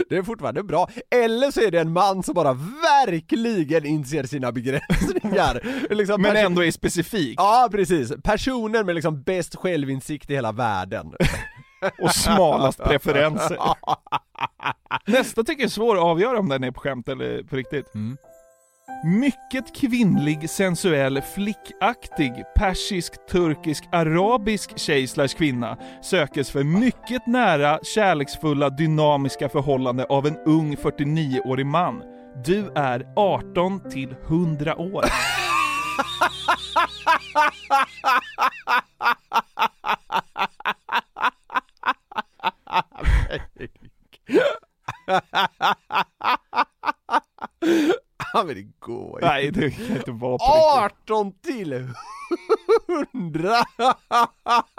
det 0.09 0.16
är 0.16 0.23
fortfarande 0.23 0.62
bra. 0.62 0.88
Eller 1.11 1.51
så 1.51 1.61
är 1.61 1.70
det 1.70 1.81
en 1.81 1.92
man 1.92 2.23
som 2.23 2.35
bara 2.35 2.53
verkligen 3.07 3.87
inser 3.87 4.25
sina 4.25 4.50
begränsningar. 4.53 5.61
Liksom 5.95 6.23
Men 6.23 6.37
ändå 6.37 6.65
är 6.65 6.71
specifik 6.71 7.41
Ja, 7.41 7.69
precis. 7.73 8.13
Personen 8.25 8.87
med 8.87 8.95
liksom 8.95 9.23
bäst 9.23 9.57
självinsikt 9.57 10.31
i 10.31 10.35
hela 10.35 10.53
världen. 10.53 11.07
och 12.03 12.15
smalast 12.15 12.85
preferenser. 12.85 13.57
Nästa 15.07 15.45
tycker 15.45 15.63
jag 15.63 15.67
är 15.67 15.71
svår 15.71 15.97
att 15.97 16.03
avgöra 16.03 16.39
om 16.39 16.49
den 16.49 16.65
är 16.65 16.71
på 16.71 16.81
skämt 16.81 17.09
eller 17.09 17.43
på 17.43 17.57
riktigt. 17.57 17.95
Mm. 17.95 18.17
Mycket 19.05 19.77
kvinnlig, 19.77 20.51
sensuell, 20.51 21.23
flickaktig, 21.23 22.33
persisk, 22.57 23.27
turkisk, 23.31 23.85
arabisk 23.93 24.79
tjej 24.79 25.07
slash 25.07 25.29
kvinna 25.29 25.77
sökes 26.03 26.51
för 26.51 26.65
mycket 26.65 27.27
nära, 27.27 27.79
kärleksfulla, 27.83 28.71
dynamiska 28.71 29.49
förhållande 29.49 30.05
av 30.05 30.27
en 30.27 30.37
ung 30.37 30.75
49-årig 30.75 31.67
man. 31.67 32.03
Du 32.37 32.73
är 32.75 33.12
18 33.16 33.90
till 33.90 34.16
100 34.29 34.77
år. 34.77 35.05
Ja 48.33 48.45
men 48.45 48.55
det 48.55 48.62
går 48.79 49.21
ju. 49.21 49.27
Nej, 49.27 49.51
det 49.51 49.71
kan 49.71 49.97
inte 49.97 50.11
vara 50.11 50.38
på 50.38 50.45
riktigt. 50.45 51.11
18 51.11 51.33
till 51.33 51.73
100! 53.12 53.55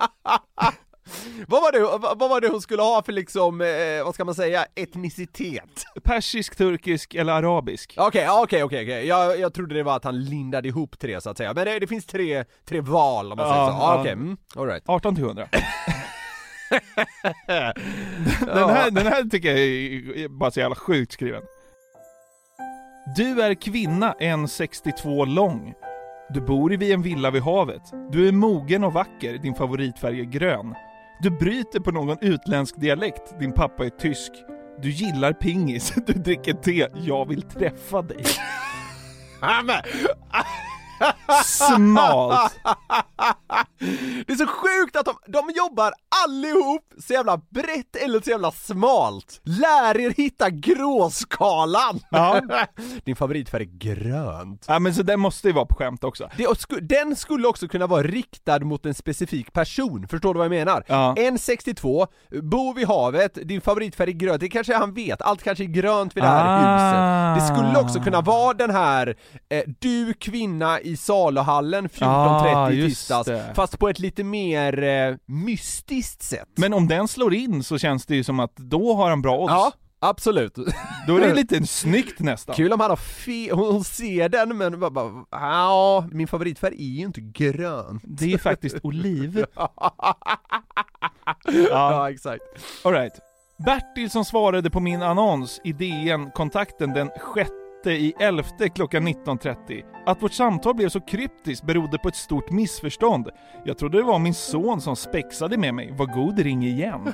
vad, 1.82 2.02
var 2.02 2.10
det, 2.16 2.16
vad 2.16 2.20
vad 2.20 2.30
var 2.30 2.42
det 2.42 2.48
hon 2.48 2.62
skulle 2.62 2.82
ha 2.82 3.04
för 3.04 3.12
liksom, 3.14 3.62
eh, 3.62 4.04
vad 4.06 4.16
ska 4.16 4.26
man 4.26 4.36
säga, 4.36 4.66
etnicitet? 4.76 5.84
Persisk, 6.04 6.56
turkisk 6.56 7.16
eller 7.16 7.34
arabisk? 7.34 7.96
Okej, 7.98 8.24
ja, 8.24 8.44
okej, 8.44 8.64
okej, 8.64 8.84
okej. 8.84 9.08
Jag, 9.08 9.40
jag 9.40 9.54
trodde 9.54 9.76
det 9.76 9.84
var 9.84 9.96
att 9.96 10.04
han 10.04 10.24
lindade 10.24 10.68
ihop 10.68 11.00
tre 11.00 11.22
så 11.22 11.30
att 11.30 11.38
säga, 11.38 11.54
men 11.54 11.66
det, 11.66 11.80
det 11.80 11.88
finns 11.88 12.06
tre, 12.06 12.46
tre 12.66 12.82
val 12.82 13.32
om 13.32 13.38
man 13.38 13.48
säger 13.48 13.62
Ja, 13.62 13.68
så. 13.68 13.74
Ja, 13.74 14.00
okej, 14.00 14.12
mm, 14.12 14.38
alright. 14.56 14.84
18 14.86 15.16
till 15.16 15.24
100. 15.24 15.48
Den 18.40 18.70
här, 18.70 18.92
den 18.92 19.08
här 19.08 19.24
tycker 19.24 19.50
jag 19.50 19.60
är 20.20 20.28
bara 20.28 20.52
så 20.52 20.60
jävla 20.60 20.76
sjukt 20.76 21.12
skriven. 21.12 21.44
Du 23.16 23.42
är 23.42 23.54
kvinna, 23.54 24.16
1,62 24.20 25.26
lång. 25.26 25.74
Du 26.30 26.42
bor 26.42 26.70
vid 26.70 26.92
en 26.92 27.02
villa 27.02 27.32
vid 27.32 27.42
havet. 27.42 27.82
Du 28.12 28.28
är 28.28 28.32
mogen 28.32 28.84
och 28.84 28.94
vacker, 28.94 29.38
din 29.38 29.56
favoritfärg 29.56 30.20
är 30.20 30.24
grön. 30.24 30.76
Du 31.22 31.30
bryter 31.30 31.80
på 31.80 31.92
någon 31.92 32.18
utländsk 32.22 32.82
dialekt, 32.82 33.40
din 33.40 33.52
pappa 33.52 33.86
är 33.86 33.90
tysk. 33.90 34.32
Du 34.82 34.90
gillar 34.90 35.34
pingis, 35.34 35.94
du 36.08 36.14
dricker 36.14 36.54
te, 36.54 36.88
jag 36.94 37.28
vill 37.28 37.42
träffa 37.42 38.02
dig. 38.02 38.26
Smalt! 41.46 42.56
Det 44.28 44.34
är 44.34 44.36
så 44.36 44.48
sjukt 44.48 44.96
att 44.96 45.06
de, 45.06 45.16
de 45.28 45.52
jobbar 45.56 45.94
allihop 46.28 46.94
så 47.08 47.14
jävla 47.14 47.38
brett 47.38 47.96
eller 47.96 48.22
så 48.22 48.30
jävla 48.30 48.52
smalt. 48.52 49.42
Lär 49.44 50.00
er 50.00 50.10
hitta 50.18 50.50
gråskalan! 50.50 52.00
Ja. 52.12 52.42
Din 53.06 53.16
favoritfärg 53.16 53.64
är 53.64 53.78
grönt. 53.78 54.66
Ja 54.68 54.80
men 54.80 54.94
så 54.96 55.04
den 55.04 55.20
måste 55.20 55.48
ju 55.48 55.54
vara 55.54 55.66
på 55.66 55.76
skämt 55.76 56.04
också. 56.04 56.30
Det, 56.38 56.60
sku, 56.60 56.80
den 56.80 57.16
skulle 57.16 57.48
också 57.48 57.68
kunna 57.68 57.88
vara 57.88 58.04
riktad 58.04 58.60
mot 58.60 58.86
en 58.86 58.94
specifik 58.94 59.54
person, 59.54 60.08
förstår 60.08 60.34
du 60.34 60.38
vad 60.38 60.46
jag 60.46 60.50
menar? 60.52 60.84
Ja. 60.88 61.16
En 61.18 61.40
62, 61.40 62.08
bor 62.44 62.74
vid 62.74 62.88
havet, 62.88 63.38
din 63.48 63.62
favoritfärg 63.62 64.10
är 64.10 64.14
grönt, 64.14 64.40
det 64.40 64.50
kanske 64.50 64.76
han 64.76 64.94
vet, 64.94 65.22
allt 65.22 65.44
kanske 65.44 65.64
är 65.64 65.66
grönt 65.66 66.18
vid 66.18 66.24
det 66.24 66.28
här 66.28 66.46
Ah. 66.48 67.34
huset. 67.36 67.48
Det 67.48 67.56
skulle 67.56 67.80
också 67.80 68.00
kunna 68.00 68.22
vara 68.22 68.54
den 68.54 68.70
här, 68.72 69.16
eh, 69.50 69.64
du 69.80 70.14
kvinna 70.14 70.80
i 70.80 70.98
saluhallen 70.98 71.90
14.30 71.90 72.56
Ah, 72.56 72.72
i 72.72 72.88
tisdags, 72.90 73.30
fast 73.56 73.80
på 73.80 73.90
ett 73.90 74.00
lite 74.00 74.24
mer 74.24 74.84
eh, 74.84 75.16
mystiskt 75.26 76.11
sätt. 76.22 76.50
Men 76.56 76.74
om 76.74 76.88
den 76.88 77.08
slår 77.08 77.34
in 77.34 77.64
så 77.64 77.78
känns 77.78 78.06
det 78.06 78.16
ju 78.16 78.24
som 78.24 78.40
att 78.40 78.56
då 78.56 78.94
har 78.96 79.10
han 79.10 79.22
bra 79.22 79.38
odds. 79.38 79.52
Ja, 79.52 79.72
Absolut. 80.04 80.56
Då 81.08 81.18
är 81.18 81.22
det 81.28 81.34
lite 81.34 81.68
snyggt 81.68 82.20
nästan. 82.20 82.56
Kul 82.56 82.74
om 82.74 82.80
han 82.80 82.90
har 82.90 82.98
fe- 82.98 83.52
hon, 83.54 83.84
ser 83.84 84.30
den 84.30 84.58
men 84.58 84.80
bara, 84.80 84.90
bara 84.90 85.26
ja, 85.32 86.08
min 86.12 86.28
favoritfärg 86.28 86.74
är 86.74 86.98
ju 87.00 87.06
inte 87.06 87.22
grön. 87.22 88.00
Det 88.04 88.34
är 88.34 88.38
faktiskt 88.38 88.78
oliv. 88.84 89.46
Ja, 91.70 92.10
exakt. 92.12 92.44
Alright. 92.84 93.14
Bertil 93.66 94.10
som 94.10 94.26
svarade 94.26 94.70
på 94.70 94.80
min 94.80 95.02
annons 95.02 95.62
i 95.64 95.74
DN 95.74 96.32
kontakten 96.32 96.94
den 96.94 97.10
6 97.36 97.50
i 97.90 98.14
11 98.20 98.44
klockan 98.76 99.08
19.30. 99.08 99.84
Att 100.06 100.24
vårt 100.24 100.34
samtal 100.34 100.76
blev 100.76 100.90
så 100.90 101.02
kryptiskt 101.02 101.66
berodde 101.66 101.98
på 101.98 102.08
ett 102.08 102.16
stort 102.16 102.52
missförstånd. 102.52 103.30
Jag 103.66 103.78
trodde 103.78 103.98
det 103.98 104.04
var 104.04 104.20
min 104.20 104.34
son 104.34 104.82
som 104.82 104.96
spexade 104.96 105.58
med 105.58 105.74
mig. 105.74 105.92
Var 105.92 106.06
god, 106.06 106.40
ring 106.40 106.64
igen. 106.64 107.14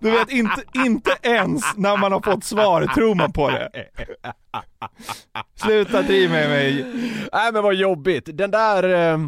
Du 0.00 0.10
vet, 0.10 0.30
inte, 0.30 0.62
inte 0.74 1.16
ens 1.22 1.64
när 1.76 1.96
man 1.96 2.12
har 2.12 2.20
fått 2.20 2.44
svar 2.44 2.86
tror 2.94 3.14
man 3.14 3.32
på 3.32 3.50
det. 3.50 3.70
Sluta 5.54 6.02
driva 6.02 6.32
med 6.32 6.48
mig. 6.48 6.84
Nej 7.32 7.52
men 7.52 7.62
vad 7.62 7.74
jobbigt, 7.74 8.28
den 8.32 8.50
där, 8.50 9.12
eh, 9.12 9.18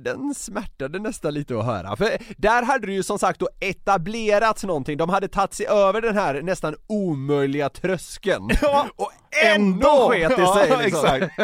den 0.00 0.34
smärtade 0.34 0.98
nästan 0.98 1.34
lite 1.34 1.58
att 1.58 1.64
höra. 1.64 1.96
För 1.96 2.08
där 2.36 2.62
hade 2.62 2.86
det 2.86 2.92
ju 2.92 3.02
som 3.02 3.18
sagt 3.18 3.40
då 3.40 3.48
etablerats 3.60 4.64
någonting, 4.64 4.96
de 4.96 5.08
hade 5.10 5.28
tagit 5.28 5.54
sig 5.54 5.66
över 5.66 6.00
den 6.00 6.16
här 6.16 6.42
nästan 6.42 6.74
omöjliga 6.86 7.68
tröskeln. 7.68 8.48
Ja, 8.62 8.86
och 8.96 9.10
ändå 9.44 10.08
sket 10.10 10.28
det 10.36 10.46
sig 10.46 10.68
Ja, 10.70 10.80
liksom. 10.82 11.04
exakt. 11.06 11.34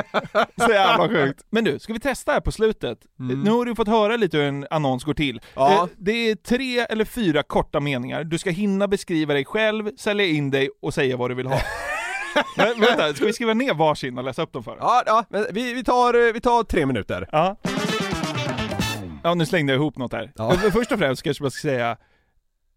Så 0.60 0.70
jävla 0.72 1.08
sjukt. 1.08 1.40
Men 1.50 1.64
du, 1.64 1.78
ska 1.78 1.92
vi 1.92 2.00
testa 2.00 2.32
här 2.32 2.40
på 2.40 2.52
slutet? 2.52 2.98
Nu 3.44 3.50
har 3.50 3.64
du 3.64 3.74
fått 3.74 3.88
höra 3.88 4.16
lite 4.16 4.36
hur 4.36 4.44
en 4.44 4.66
annons 4.70 5.04
går 5.04 5.14
till. 5.14 5.40
Ja. 5.54 5.72
Eh, 5.72 5.86
Det 5.98 6.12
är 6.30 6.34
tre 6.34 6.81
eller 6.84 7.04
fyra 7.04 7.42
korta 7.42 7.80
meningar. 7.80 8.24
Du 8.24 8.38
ska 8.38 8.50
hinna 8.50 8.88
beskriva 8.88 9.34
dig 9.34 9.44
själv, 9.44 9.90
sälja 9.96 10.26
in 10.26 10.50
dig 10.50 10.70
och 10.82 10.94
säga 10.94 11.16
vad 11.16 11.30
du 11.30 11.34
vill 11.34 11.46
ha. 11.46 11.60
Men, 12.56 12.80
vänta, 12.80 13.14
ska 13.14 13.24
vi 13.26 13.32
skriva 13.32 13.54
ner 13.54 13.74
varsin 13.74 14.18
och 14.18 14.24
läsa 14.24 14.42
upp 14.42 14.52
dem 14.52 14.64
för? 14.64 14.76
Ja, 14.80 15.02
ja, 15.06 15.24
men 15.28 15.46
vi, 15.50 15.74
vi, 15.74 15.84
tar, 15.84 16.26
eh, 16.26 16.32
vi 16.32 16.40
tar 16.40 16.62
tre 16.62 16.86
minuter. 16.86 17.28
Ja. 17.32 17.56
Ja, 19.22 19.34
nu 19.34 19.46
slängde 19.46 19.72
jag 19.72 19.80
ihop 19.80 19.98
något 19.98 20.12
här. 20.12 20.32
Ja. 20.36 20.52
Först 20.72 20.92
och 20.92 20.98
främst 20.98 21.22
kanske 21.22 21.42
man 21.42 21.50
ska 21.50 21.68
säga 21.68 21.96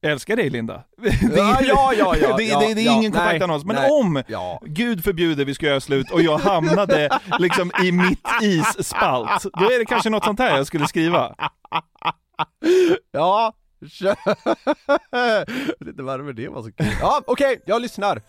jag 0.06 0.12
älskar 0.12 0.36
dig 0.36 0.50
Linda. 0.50 0.84
Det 0.98 1.08
är, 1.08 1.38
Ja, 1.38 1.60
ja, 1.64 1.94
ja, 1.98 2.16
ja, 2.22 2.38
det, 2.38 2.44
ja, 2.44 2.60
det, 2.60 2.74
det 2.74 2.82
är 2.82 2.86
ja, 2.86 2.98
ingen 2.98 3.12
kontaktannons, 3.12 3.66
men 3.66 3.76
nej. 3.76 3.90
om 3.92 4.24
Ja. 4.28 4.62
Gud 4.66 5.04
förbjuder 5.04 5.46
vi 5.46 5.54
ska 5.54 5.66
göra 5.66 5.82
slut 5.82 6.12
och 6.12 6.22
jag 6.22 6.38
hamnade 6.38 7.20
liksom 7.40 7.72
i 7.84 7.92
mitt 7.92 8.28
isspalt, 8.42 9.44
då 9.44 9.72
är 9.72 9.80
det 9.80 9.86
kanske 9.86 10.10
något 10.10 10.24
sånt 10.24 10.40
här 10.40 10.58
jag 10.58 10.68
skulle 10.68 10.88
skriva. 10.88 11.36
Ja, 13.12 13.54
kör. 13.90 14.16
Jag 15.12 15.46
vet 15.80 15.88
inte 15.88 16.04
varför 16.04 16.34
det 16.34 16.50
var 16.50 16.62
så 16.64 16.72
kul. 16.72 16.88
Ja, 17.02 17.22
okej, 17.28 17.62
jag 17.66 17.82
lyssnar. 17.82 18.22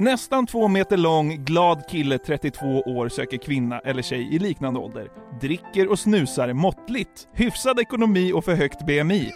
Nästan 0.00 0.46
två 0.46 0.68
meter 0.68 0.96
lång, 0.96 1.44
glad 1.44 1.82
kille 1.88 2.18
32 2.18 2.66
år 2.80 3.08
söker 3.08 3.36
kvinna 3.38 3.78
eller 3.78 4.02
tjej 4.02 4.34
i 4.34 4.38
liknande 4.38 4.80
ålder. 4.80 5.08
Dricker 5.40 5.90
och 5.90 5.98
snusar 5.98 6.52
måttligt. 6.52 7.28
Hyfsad 7.34 7.80
ekonomi 7.80 8.32
och 8.32 8.44
för 8.44 8.54
högt 8.54 8.86
BMI. 8.86 9.32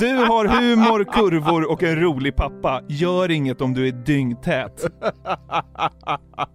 Du 0.00 0.16
har 0.16 0.46
humor, 0.60 1.04
kurvor 1.04 1.70
och 1.70 1.82
en 1.82 2.00
rolig 2.00 2.36
pappa. 2.36 2.82
Gör 2.88 3.30
inget 3.30 3.60
om 3.60 3.74
du 3.74 3.88
är 3.88 3.92
dyngtät. 3.92 4.76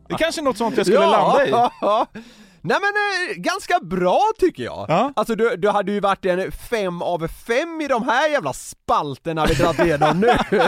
Det 0.08 0.14
är 0.14 0.18
kanske 0.18 0.42
är 0.42 0.44
något 0.44 0.58
sånt 0.58 0.78
jag 0.78 0.86
skulle 0.86 1.00
landa 1.00 1.48
i. 1.48 1.52
ja. 2.64 2.70
Nej 2.70 2.78
men 2.82 2.94
eh, 3.30 3.42
ganska 3.42 3.80
bra 3.80 4.22
tycker 4.40 4.64
jag. 4.64 4.86
Ja. 4.90 5.14
Alltså 5.16 5.36
du, 5.36 5.56
du 5.56 5.70
hade 5.70 5.92
ju 5.92 6.00
varit 6.00 6.26
en 6.26 6.52
fem 6.52 7.02
av 7.02 7.28
fem 7.28 7.82
i 7.82 7.88
de 7.88 8.04
här 8.04 8.30
jävla 8.30 8.54
spalterna 8.54 9.46
vi 9.46 9.54
dragit 9.54 9.80
igenom 9.80 10.20
nu. 10.20 10.34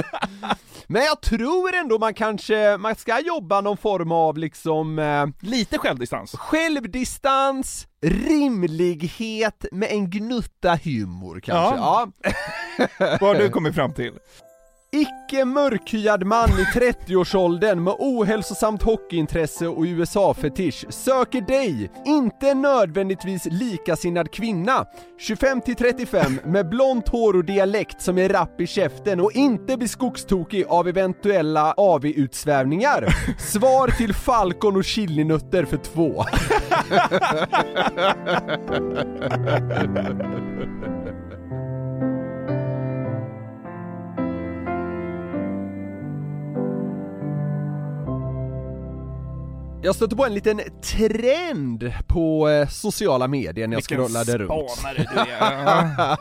Men 0.87 1.03
jag 1.03 1.21
tror 1.21 1.75
ändå 1.75 1.99
man 1.99 2.13
kanske, 2.13 2.77
man 2.77 2.95
ska 2.95 3.19
jobba 3.19 3.61
någon 3.61 3.77
form 3.77 4.11
av 4.11 4.37
liksom 4.37 4.99
eh, 4.99 5.25
Lite 5.39 5.77
självdistans. 5.77 6.31
självdistans, 6.37 7.87
rimlighet 8.01 9.65
med 9.71 9.91
en 9.91 10.09
gnutta 10.09 10.79
humor 10.83 11.39
kanske. 11.43 11.75
Ja. 11.75 12.07
Vad 13.21 13.21
har 13.21 13.35
du 13.35 13.49
kommit 13.49 13.75
fram 13.75 13.93
till? 13.93 14.13
Icke 14.95 15.45
mörkhyad 15.45 16.23
man 16.23 16.49
i 16.49 16.63
30-årsåldern 16.79 17.83
med 17.83 17.93
ohälsosamt 17.99 18.83
hockeyintresse 18.83 19.67
och 19.67 19.83
USA-fetisch 19.83 20.85
söker 20.89 21.41
dig, 21.41 21.91
inte 22.05 22.53
nödvändigtvis 22.53 23.45
likasinnad 23.45 24.31
kvinna, 24.31 24.85
25-35 25.29 26.47
med 26.47 26.69
blont 26.69 27.09
hår 27.09 27.35
och 27.35 27.45
dialekt 27.45 28.01
som 28.01 28.17
är 28.17 28.29
rapp 28.29 28.61
i 28.61 28.67
käften 28.67 29.19
och 29.19 29.31
inte 29.31 29.77
blir 29.77 29.87
skogstokig 29.87 30.65
av 30.67 30.87
eventuella 30.87 31.73
AV-utsvävningar. 31.77 33.07
Svar 33.39 33.87
till 33.87 34.13
Falcon 34.13 34.75
och 34.75 34.85
chilinötter 34.85 35.65
för 35.65 35.77
två. 35.77 36.25
Jag 49.85 49.95
stötte 49.95 50.15
på 50.15 50.25
en 50.25 50.33
liten 50.33 50.61
trend 50.81 51.93
på 52.07 52.49
eh, 52.49 52.67
sociala 52.67 53.27
medier 53.27 53.67
när 53.67 53.75
jag 53.75 53.83
scrollade 53.83 54.37
runt. 54.37 54.71
spanare 54.71 55.07
du 55.13 55.31
är. 55.31 56.17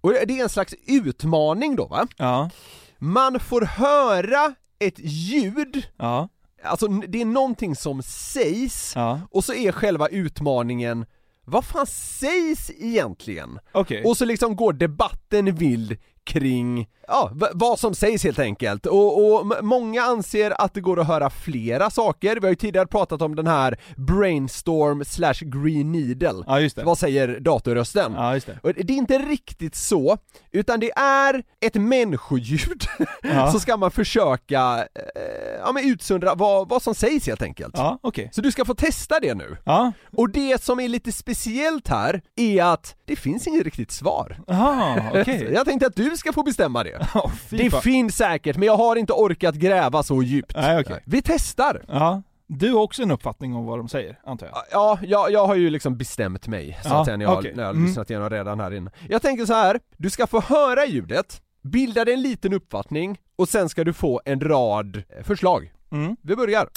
Och 0.00 0.12
det 0.12 0.38
är 0.38 0.42
en 0.42 0.48
slags 0.48 0.74
utmaning 0.86 1.76
då 1.76 1.86
va? 1.86 2.06
Ja, 2.16 2.50
Man 2.98 3.40
får 3.40 3.60
höra 3.60 4.54
ett 4.78 4.98
ljud, 4.98 5.86
ja, 5.96 6.28
alltså 6.64 6.88
det 6.88 7.20
är 7.20 7.24
någonting 7.24 7.76
som 7.76 8.02
sägs, 8.02 8.92
ja. 8.94 9.20
och 9.30 9.44
så 9.44 9.54
är 9.54 9.72
själva 9.72 10.08
utmaningen 10.08 11.06
vad 11.44 11.64
fan 11.64 11.86
sägs 11.86 12.70
egentligen? 12.70 13.58
Okej. 13.72 14.04
Och 14.04 14.16
så 14.16 14.24
liksom 14.24 14.56
går 14.56 14.72
debatten 14.72 15.54
vild 15.54 15.96
kring, 16.24 16.88
ja, 17.08 17.30
vad 17.54 17.78
som 17.78 17.94
sägs 17.94 18.24
helt 18.24 18.38
enkelt. 18.38 18.86
Och, 18.86 19.34
och 19.34 19.64
många 19.64 20.02
anser 20.02 20.60
att 20.60 20.74
det 20.74 20.80
går 20.80 21.00
att 21.00 21.06
höra 21.06 21.30
flera 21.30 21.90
saker, 21.90 22.34
vi 22.36 22.40
har 22.46 22.50
ju 22.50 22.56
tidigare 22.56 22.86
pratat 22.86 23.22
om 23.22 23.36
den 23.36 23.46
här 23.46 23.76
brainstorm 23.96 25.04
slash 25.04 25.34
green 25.44 25.92
needle. 25.92 26.44
Ja, 26.46 26.60
just 26.60 26.76
det. 26.76 26.84
Vad 26.84 26.98
säger 26.98 27.40
datorrösten? 27.40 28.12
Ja, 28.16 28.34
just 28.34 28.46
det. 28.46 28.58
Och 28.62 28.72
det 28.74 28.92
är 28.92 28.96
inte 28.96 29.18
riktigt 29.18 29.74
så, 29.74 30.18
utan 30.52 30.80
det 30.80 30.90
är 30.98 31.42
ett 31.60 31.74
människoljud, 31.74 32.84
Ja. 33.22 33.52
så 33.52 33.60
ska 33.60 33.76
man 33.76 33.90
försöka, 33.90 34.78
eh, 34.94 35.60
ja 35.60 35.72
men 35.72 35.84
utsöndra 35.84 36.34
vad, 36.34 36.68
vad 36.68 36.82
som 36.82 36.94
sägs 36.94 37.26
helt 37.26 37.42
enkelt. 37.42 37.74
Ja, 37.76 37.98
okej. 38.02 38.28
Så 38.32 38.40
du 38.40 38.52
ska 38.52 38.64
få 38.64 38.74
testa 38.74 39.20
det 39.20 39.34
nu. 39.34 39.56
Ja, 39.64 39.92
Och 40.16 40.30
det 40.30 40.62
som 40.62 40.80
är 40.80 40.88
lite 40.88 41.12
speciellt 41.12 41.88
här, 41.88 42.22
är 42.36 42.64
att 42.64 42.94
det 43.06 43.16
finns 43.16 43.46
inget 43.46 43.64
riktigt 43.64 43.92
svar. 43.92 44.40
aha, 44.48 44.96
okej. 45.14 45.50
Jag 45.54 45.66
tänkte 45.66 45.86
att 45.86 45.96
du 45.96 46.16
ska 46.16 46.32
få 46.32 46.42
bestämma 46.42 46.84
det. 46.84 46.93
Ja, 47.14 47.30
fy 47.48 47.56
Det 47.56 47.70
fan. 47.70 47.82
finns 47.82 48.16
säkert, 48.16 48.56
men 48.56 48.66
jag 48.66 48.76
har 48.76 48.96
inte 48.96 49.12
orkat 49.12 49.54
gräva 49.54 50.02
så 50.02 50.22
djupt. 50.22 50.52
Nej, 50.56 50.80
okej. 50.80 51.02
Vi 51.06 51.22
testar! 51.22 51.82
Ja. 51.88 52.22
Du 52.46 52.72
har 52.72 52.80
också 52.80 53.02
en 53.02 53.10
uppfattning 53.10 53.54
om 53.56 53.64
vad 53.66 53.78
de 53.78 53.88
säger, 53.88 54.18
antar 54.26 54.46
jag? 54.46 54.56
Ja, 54.70 54.98
jag, 55.02 55.30
jag 55.32 55.46
har 55.46 55.54
ju 55.54 55.70
liksom 55.70 55.96
bestämt 55.96 56.46
mig, 56.46 56.78
så 56.82 56.88
Ja, 56.88 57.00
att 57.00 57.04
säga, 57.06 57.16
när 57.16 57.24
jag, 57.24 57.38
okej. 57.38 57.52
när 57.54 57.62
jag 57.62 57.68
har 57.68 57.74
Mm. 57.74 57.86
lyssnat 57.86 58.10
igenom 58.10 58.30
redan 58.30 58.60
här 58.60 58.74
inne. 58.74 58.90
Jag 59.08 59.22
tänker 59.22 59.46
så 59.46 59.54
här. 59.54 59.80
du 59.96 60.10
ska 60.10 60.26
få 60.26 60.40
höra 60.40 60.86
ljudet, 60.86 61.40
bilda 61.62 62.04
dig 62.04 62.14
en 62.14 62.22
liten 62.22 62.52
uppfattning, 62.52 63.18
och 63.36 63.48
sen 63.48 63.68
ska 63.68 63.84
du 63.84 63.92
få 63.92 64.20
en 64.24 64.40
rad 64.40 64.96
eh, 64.96 65.22
förslag. 65.24 65.72
Mm. 65.92 66.16
Vi 66.22 66.36
börjar. 66.36 66.68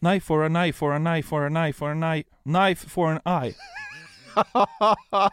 Knife 0.00 0.20
for 0.26 0.44
a 0.44 0.48
knife 0.48 0.72
for 0.78 0.92
a 0.94 0.98
knife 0.98 1.22
for 1.28 1.44
a 1.46 1.48
knife 1.50 1.72
for 1.78 1.90
a 1.90 1.94
knife, 1.94 2.24
knife 2.44 2.88
for 2.88 3.10
an 3.10 3.20
eye. 3.44 3.52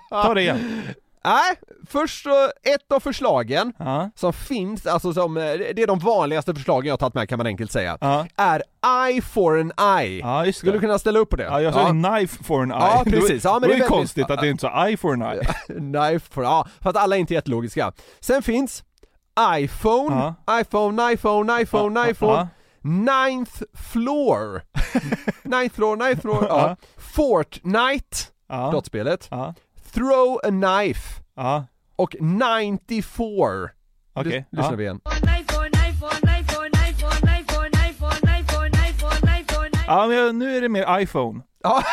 Ta 0.10 0.34
det 0.34 0.41
igen. 0.41 0.84
Nej, 1.26 1.56
först 1.89 2.24
så, 2.24 2.46
ett 2.46 2.91
av 2.91 3.00
förslagen 3.00 3.74
Ja, 3.80 4.10
som 4.15 4.34
finns, 4.34 4.86
alltså 4.86 5.13
som, 5.13 5.38
eh, 5.38 5.44
det 5.44 5.82
är 5.82 5.88
de 5.88 6.00
vanligaste 6.00 6.54
förslagen 6.56 6.86
jag 6.88 6.94
har 6.94 6.98
tagit 6.98 7.13
med 7.13 7.30
kan 7.30 7.38
man 7.38 7.48
enkelt 7.48 7.72
säga, 7.72 7.98
ja, 8.02 8.26
är 8.38 8.63
eye 9.08 9.22
for 9.22 9.60
an 9.60 9.72
eye. 10.00 10.20
ja 10.20 10.54
Skulle 10.54 10.72
du 10.72 10.80
kunna 10.80 11.00
ställa 11.00 11.20
upp 11.20 11.30
på 11.30 11.36
det? 11.36 11.44
Ja, 11.44 11.62
jag 11.62 11.74
sa 11.74 11.82
ju 11.94 12.04
knife 12.04 12.44
for 12.44 12.62
an 12.62 12.72
eye. 12.72 12.78
Ja, 12.80 13.04
precis. 13.06 13.44
Ja, 13.44 13.54
men 13.54 13.62
det 13.62 13.68
det 13.68 13.74
är 13.74 13.80
väldigt- 13.80 13.88
konstigt 13.98 14.30
att 14.30 14.41
det 14.41 14.50
inte 14.50 14.68
är 14.68 14.86
eye 14.88 14.98
for 14.98 15.13
an 15.13 15.22
eye. 15.22 15.44
Knife 15.68 16.34
for, 16.34 16.44
ja, 16.44 16.68
för 16.82 16.89
att 16.89 16.96
alla 16.98 17.15
är 17.15 17.20
inte 17.20 17.34
jättelogiska. 17.34 17.91
Sen 18.20 18.41
finns 18.44 18.84
iPhone, 19.58 20.34
iPhone, 20.62 21.12
iPhone, 21.13 21.62
iPhone, 21.62 22.00
Ja, 22.00 22.10
iPhone, 22.10 22.34
ja. 22.34 22.48
Ninth 22.82 23.62
floor. 23.74 24.62
ninth 25.44 25.76
floor, 25.76 25.96
ninth 25.96 26.22
floor, 26.22 26.46
ja. 26.50 26.60
Ja. 26.70 26.76
Fortnite, 26.98 28.18
Ja, 28.48 28.72
dataspelet. 28.72 29.28
ja, 29.32 29.54
Throw 29.94 30.40
a 30.44 30.48
knife 30.50 31.22
ja, 31.36 31.66
och 31.96 32.16
94. 32.20 33.70
okej. 34.14 34.32
Lys- 34.32 34.46
Lyssnar 34.52 34.72
Ja. 34.72 34.76
vi 34.76 34.84
igen. 34.84 35.02
Ja, 39.88 40.08
men 40.08 40.40
nu 40.40 40.58
är 40.58 40.62
det 40.62 40.70
mer 40.70 41.00
iPhone. 41.00 41.42
Ja, 41.65 41.84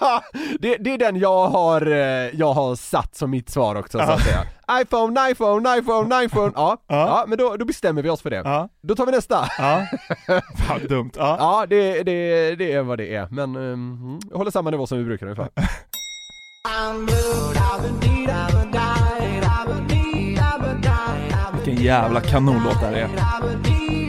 det, 0.60 0.76
det 0.76 0.94
är 0.94 0.98
den 0.98 1.16
jag 1.16 1.48
har, 1.48 1.86
eh, 1.86 1.96
jag 2.38 2.52
har 2.52 2.76
satt 2.76 3.16
som 3.16 3.30
mitt 3.30 3.50
svar 3.50 3.74
också 3.74 3.98
så 3.98 4.04
att 4.04 4.22
säga. 4.22 4.44
iPhone, 4.82 5.30
iPhone, 5.30 5.78
iPhone, 5.78 6.24
iPhone. 6.24 6.52
Ja, 6.54 6.76
ja. 6.86 7.24
men 7.28 7.38
då, 7.38 7.56
då 7.56 7.64
bestämmer 7.64 8.02
vi 8.02 8.10
oss 8.10 8.22
för 8.22 8.30
det. 8.30 8.36
Ja. 8.36 8.68
Då 8.82 8.94
tar 8.94 9.06
vi 9.06 9.12
nästa. 9.12 9.48
Ja. 9.58 9.86
Fan 10.68 10.86
dumt. 10.88 11.10
Ja. 11.16 11.36
Ja, 11.40 11.66
det, 11.68 12.02
det, 12.02 12.54
det 12.54 12.72
är 12.72 12.82
vad 12.82 12.98
det 12.98 13.14
är. 13.14 13.28
Men 13.30 13.56
um, 13.56 14.20
jag 14.30 14.38
håller 14.38 14.50
samma 14.50 14.70
nivå 14.70 14.86
som 14.86 14.98
vi 14.98 15.04
brukar 15.04 15.26
ungefär. 15.26 15.48
Vilken 21.64 21.84
jävla 21.84 22.20
kanonlåt 22.20 22.80
det 22.80 22.86
här 22.86 22.92
är. 22.92 24.07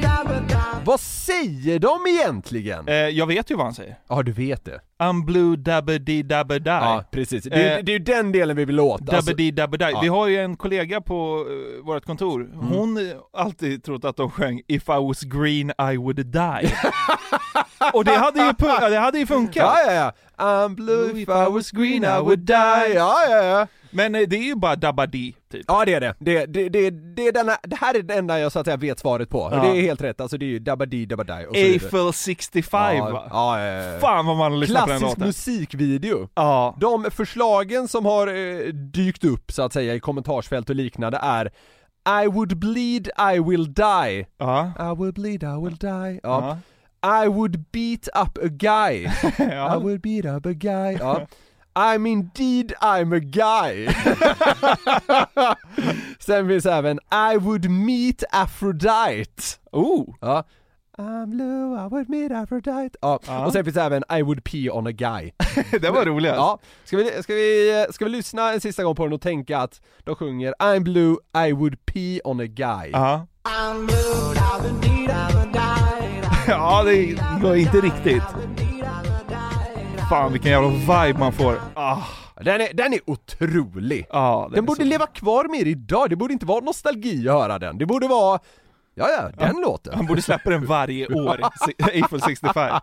Vad 0.89 0.99
säger 0.99 1.79
de 1.79 2.07
egentligen? 2.07 2.87
Eh, 2.87 2.93
jag 2.95 3.27
vet 3.27 3.51
ju 3.51 3.55
vad 3.55 3.65
han 3.65 3.73
säger. 3.75 3.95
Ja, 4.09 4.23
du 4.23 4.31
vet 4.31 4.65
det. 4.65 4.81
I'm 4.99 5.25
blue 5.25 5.55
dabba 5.57 5.97
die. 6.59 6.63
Ja, 6.65 7.03
precis. 7.11 7.43
Det, 7.43 7.55
är- 7.55 7.77
Eh, 7.77 7.83
det 7.83 7.91
är 7.91 7.93
ju 7.93 7.99
den 7.99 8.31
delen 8.31 8.57
vi 8.57 8.65
vill 8.65 8.79
åt. 8.79 9.13
Alltså, 9.13 9.31
Dabba 9.33 9.51
dabba 9.51 9.77
die. 9.77 9.91
ja. 9.91 9.99
Vi 10.01 10.07
har 10.07 10.27
ju 10.27 10.37
en 10.37 10.57
kollega 10.57 11.01
på 11.01 11.45
uh, 11.49 11.85
vårt 11.85 12.05
kontor, 12.05 12.41
Mm. 12.41 12.57
hon 12.67 12.95
har 13.33 13.41
alltid 13.45 13.83
trott 13.83 14.05
att 14.05 14.15
de 14.17 14.31
sjöng 14.31 14.61
'If 14.67 14.83
I 14.89 14.91
was 15.07 15.21
green 15.21 15.69
I 15.93 15.97
would 15.97 16.19
die' 16.19 16.69
Och 17.93 18.05
det 18.05 18.15
hade 18.15 18.39
ju, 18.45 18.51
det 18.89 18.97
hade 18.99 19.19
ju 19.19 19.25
funkat! 19.27 19.55
ja, 19.55 19.77
ja, 19.87 19.93
ja. 19.93 20.11
I'm 20.37 20.75
blue 20.75 21.21
if 21.21 21.29
I 21.29 21.51
was 21.53 21.71
green 21.71 22.03
I 22.03 22.19
would 22.21 22.39
die. 22.39 22.93
Ja, 22.95 23.15
ja, 23.29 23.43
ja. 23.43 23.67
Men 23.91 24.15
eh, 24.15 24.21
det 24.21 24.35
är 24.35 24.43
ju 24.43 24.55
bara 24.55 24.75
dabba 24.75 25.05
di, 25.05 25.35
typ. 25.51 25.65
Ja 25.67 25.85
det 25.85 25.93
är 25.93 25.99
det. 25.99 26.15
Det, 26.19 26.45
det, 26.45 26.69
det, 26.69 26.89
det, 26.89 27.27
är 27.27 27.31
denna, 27.31 27.57
det 27.63 27.75
här 27.75 27.95
är 27.95 28.01
det 28.01 28.13
enda 28.13 28.39
jag 28.39 28.51
så 28.51 28.59
att 28.59 28.65
säga 28.65 28.77
vet 28.77 28.99
svaret 28.99 29.29
på. 29.29 29.49
Ja. 29.51 29.61
Det 29.61 29.67
är 29.67 29.81
helt 29.81 30.01
rätt, 30.01 30.21
alltså 30.21 30.37
det 30.37 30.45
är 30.45 30.47
ju 30.47 30.59
dabba 30.59 30.85
di 30.85 31.05
dabba 31.05 31.23
die 31.23 31.45
och 31.45 31.55
så. 31.55 31.61
Eiffel 31.61 32.13
65 32.13 32.97
ja, 32.97 33.09
va? 33.09 33.27
ja, 33.29 33.61
ja. 33.61 33.99
Fan 33.99 34.25
vad 34.25 34.37
man 34.37 34.51
har 34.51 34.59
lyssnat 34.59 34.83
på 34.83 34.89
den 34.89 34.99
Klassisk 34.99 35.17
låten. 35.17 35.27
musikvideo. 35.27 36.29
Ja. 36.33 36.75
De 36.79 37.11
förslagen 37.11 37.87
som 37.87 38.05
har 38.05 38.27
eh, 38.27 38.73
dykt 38.73 39.23
upp 39.23 39.51
så 39.51 39.63
att 39.63 39.73
säga 39.73 39.95
i 39.95 39.99
kommentarsfält 39.99 40.69
och 40.69 40.75
liknande 40.75 41.19
är 41.21 41.51
I 42.23 42.27
would 42.27 42.57
bleed, 42.57 43.09
I 43.35 43.39
will 43.39 43.73
die. 43.73 44.27
Ja. 44.37 44.71
I 44.79 45.03
will 45.03 45.13
bleed, 45.13 45.43
I 45.43 45.63
will 45.63 45.75
die. 45.75 46.19
Ja. 46.23 46.57
I 47.03 47.27
would 47.27 47.65
beat 47.71 48.07
up 48.15 48.37
a 48.37 48.47
guy. 48.47 49.05
I 49.39 49.77
would 49.77 50.01
beat 50.01 50.25
up 50.25 50.45
a 50.45 50.53
guy. 50.53 50.97
Ja. 50.99 51.27
I'm 51.75 52.05
indeed 52.05 52.73
I'm 52.81 53.13
a 53.13 53.19
guy. 53.19 53.87
Sen 56.19 56.47
finns 56.47 56.65
även 56.65 56.99
I 57.11 57.37
would 57.37 57.69
meet 57.69 58.23
Aphrodite. 58.31 59.57
Oh! 59.71 60.05
Ja. 60.21 60.43
I'm 60.97 61.29
blue, 61.29 61.75
I 61.75 61.87
would 61.87 62.09
meet 62.09 62.31
Aphrodite. 62.31 62.97
Ja. 63.01 63.19
Ja. 63.27 63.45
Och 63.45 63.53
sen 63.53 63.63
finns 63.65 63.77
även 63.77 64.03
I 64.09 64.21
would 64.21 64.43
pee 64.43 64.69
on 64.69 64.87
a 64.87 64.91
guy. 64.91 65.31
det 65.81 65.89
var 65.89 66.05
roligt. 66.05 66.31
Ja, 66.35 66.59
ska 66.83 66.97
vi, 66.97 67.23
ska, 67.23 67.33
vi, 67.33 67.85
ska 67.91 68.05
vi 68.05 68.11
lyssna 68.11 68.53
en 68.53 68.61
sista 68.61 68.83
gång 68.83 68.95
på 68.95 69.03
den 69.03 69.13
och 69.13 69.21
tänka 69.21 69.57
att 69.59 69.81
de 70.03 70.15
sjunger 70.15 70.53
I'm 70.59 70.79
blue, 70.79 71.15
I 71.47 71.53
would 71.53 71.85
pee 71.85 72.21
on 72.23 72.39
a 72.39 72.45
guy. 72.45 72.89
Ja. 72.91 73.27
Ja, 76.47 76.83
det 76.83 77.05
går 77.41 77.55
inte 77.55 77.77
riktigt. 77.77 78.23
Fan 80.09 80.31
vilken 80.31 80.51
jävla 80.51 80.69
vibe 80.69 81.19
man 81.19 81.33
får. 81.33 81.55
Ah, 81.73 81.97
Den, 82.41 82.61
är, 82.61 82.73
den 82.73 82.93
är 82.93 82.99
otrolig! 83.05 84.05
ja, 84.09 84.47
Den 84.51 84.57
är 84.57 84.67
borde 84.67 84.81
så- 84.83 84.87
leva 84.89 85.07
kvar 85.07 85.45
mer 85.51 85.65
idag, 85.67 86.09
det 86.09 86.15
borde 86.15 86.33
inte 86.33 86.45
vara 86.45 86.59
nostalgi 86.65 87.29
att 87.29 87.33
höra 87.35 87.59
den. 87.59 87.77
Det 87.77 87.85
borde 87.85 88.07
vara, 88.07 88.39
ja 88.99 89.09
ja, 89.37 89.45
den 89.47 89.61
låten. 89.61 89.93
Han 89.95 90.05
borde 90.05 90.21
släppa 90.21 90.49
den 90.49 90.65
varje 90.65 91.07
år, 91.07 91.39
Eiffel 91.91 92.21
65. 92.21 92.79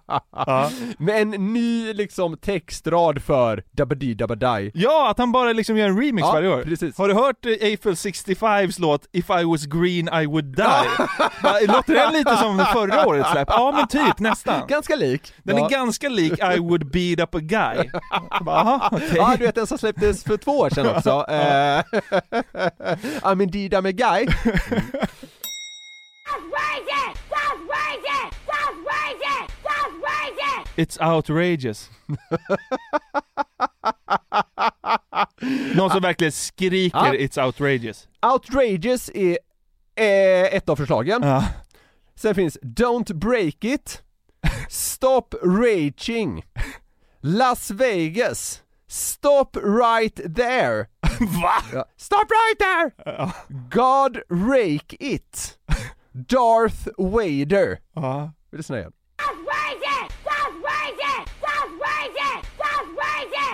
Ja. 0.46 0.70
Med 0.98 1.22
en 1.22 1.30
ny 1.30 1.92
liksom 1.92 2.36
textrad 2.36 3.22
för 3.22 3.62
Dabadi 3.72 4.14
Dabadai. 4.14 4.70
ja, 4.74 5.10
att 5.10 5.18
han 5.18 5.32
bara 5.32 5.52
liksom 5.52 5.76
gör 5.76 5.88
en 5.88 6.00
remix 6.00 6.26
Ja, 6.26 6.32
varje 6.32 6.48
år. 6.48 6.62
precis. 6.62 6.98
Har 6.98 7.08
du 7.08 7.14
hört 7.14 7.46
eh, 7.46 7.52
Eiffel 7.52 7.94
65s 7.94 8.74
låt 8.80 9.06
'If 9.12 9.30
I 9.30 9.44
was 9.44 9.66
green 9.66 10.08
I 10.22 10.26
would 10.26 10.56
die'? 10.56 11.66
Låter 11.72 11.94
den 11.94 12.12
lite 12.12 12.36
som 12.36 12.58
förra 12.72 13.06
årets 13.06 13.30
släpp? 13.30 13.48
Ja 13.50 13.72
men 13.76 13.88
typ, 13.88 14.18
nästan. 14.18 14.66
Ganska 14.68 14.96
lik. 14.96 15.32
Den 15.42 15.56
ja. 15.56 15.66
är 15.66 15.70
ganska 15.70 16.08
lik 16.08 16.32
I 16.56 16.58
would 16.58 16.90
beat 16.90 17.20
up 17.20 17.34
a 17.34 17.38
guy. 17.40 17.90
Jag 18.30 18.44
Bara, 18.44 18.56
Aha, 18.56 18.88
okej. 18.92 19.12
Ja, 19.16 19.34
du 19.38 19.44
vet 19.44 19.54
den 19.54 19.66
som 19.66 19.78
släpptes 19.78 20.24
för 20.24 20.36
två 20.36 20.58
år 20.58 20.70
sedan 20.70 20.96
också. 20.96 21.24
Eh, 21.28 21.82
I'm 23.22 23.42
indeed 23.42 23.74
I'm 23.74 23.88
a 23.88 23.92
guy. 23.92 24.26
It's 30.76 30.98
outrageous. 31.00 31.90
Någon 35.74 35.90
som 35.90 36.00
verkligen 36.02 36.32
skriker 36.32 36.98
Ja. 36.98 37.12
'It's 37.12 37.38
outrageous' 37.38 38.06
Outrageous 38.32 39.10
är 39.14 39.38
eh, 39.96 40.54
ett 40.56 40.68
av 40.68 40.76
förslagen. 40.76 41.22
ja. 41.22 41.44
Sen 42.14 42.34
finns 42.34 42.58
Don't 42.62 43.14
break 43.14 43.64
it, 43.64 44.02
Stop 44.68 45.34
raging, 45.42 46.44
Las 47.20 47.70
Vegas, 47.70 48.62
Stop 48.88 49.56
right 49.56 50.34
there. 50.36 50.86
Va? 51.20 51.62
Ja. 51.72 51.84
Stop 51.96 52.24
right 52.30 52.58
there! 52.58 52.90
God 53.70 54.18
rake 54.30 54.96
it, 55.00 55.58
Darth 56.16 56.88
Vader. 56.98 57.78
Ja. 57.94 58.20
Vill 58.20 58.32
du 58.50 58.56
lyssna 58.56 58.78
igen? 58.78 58.92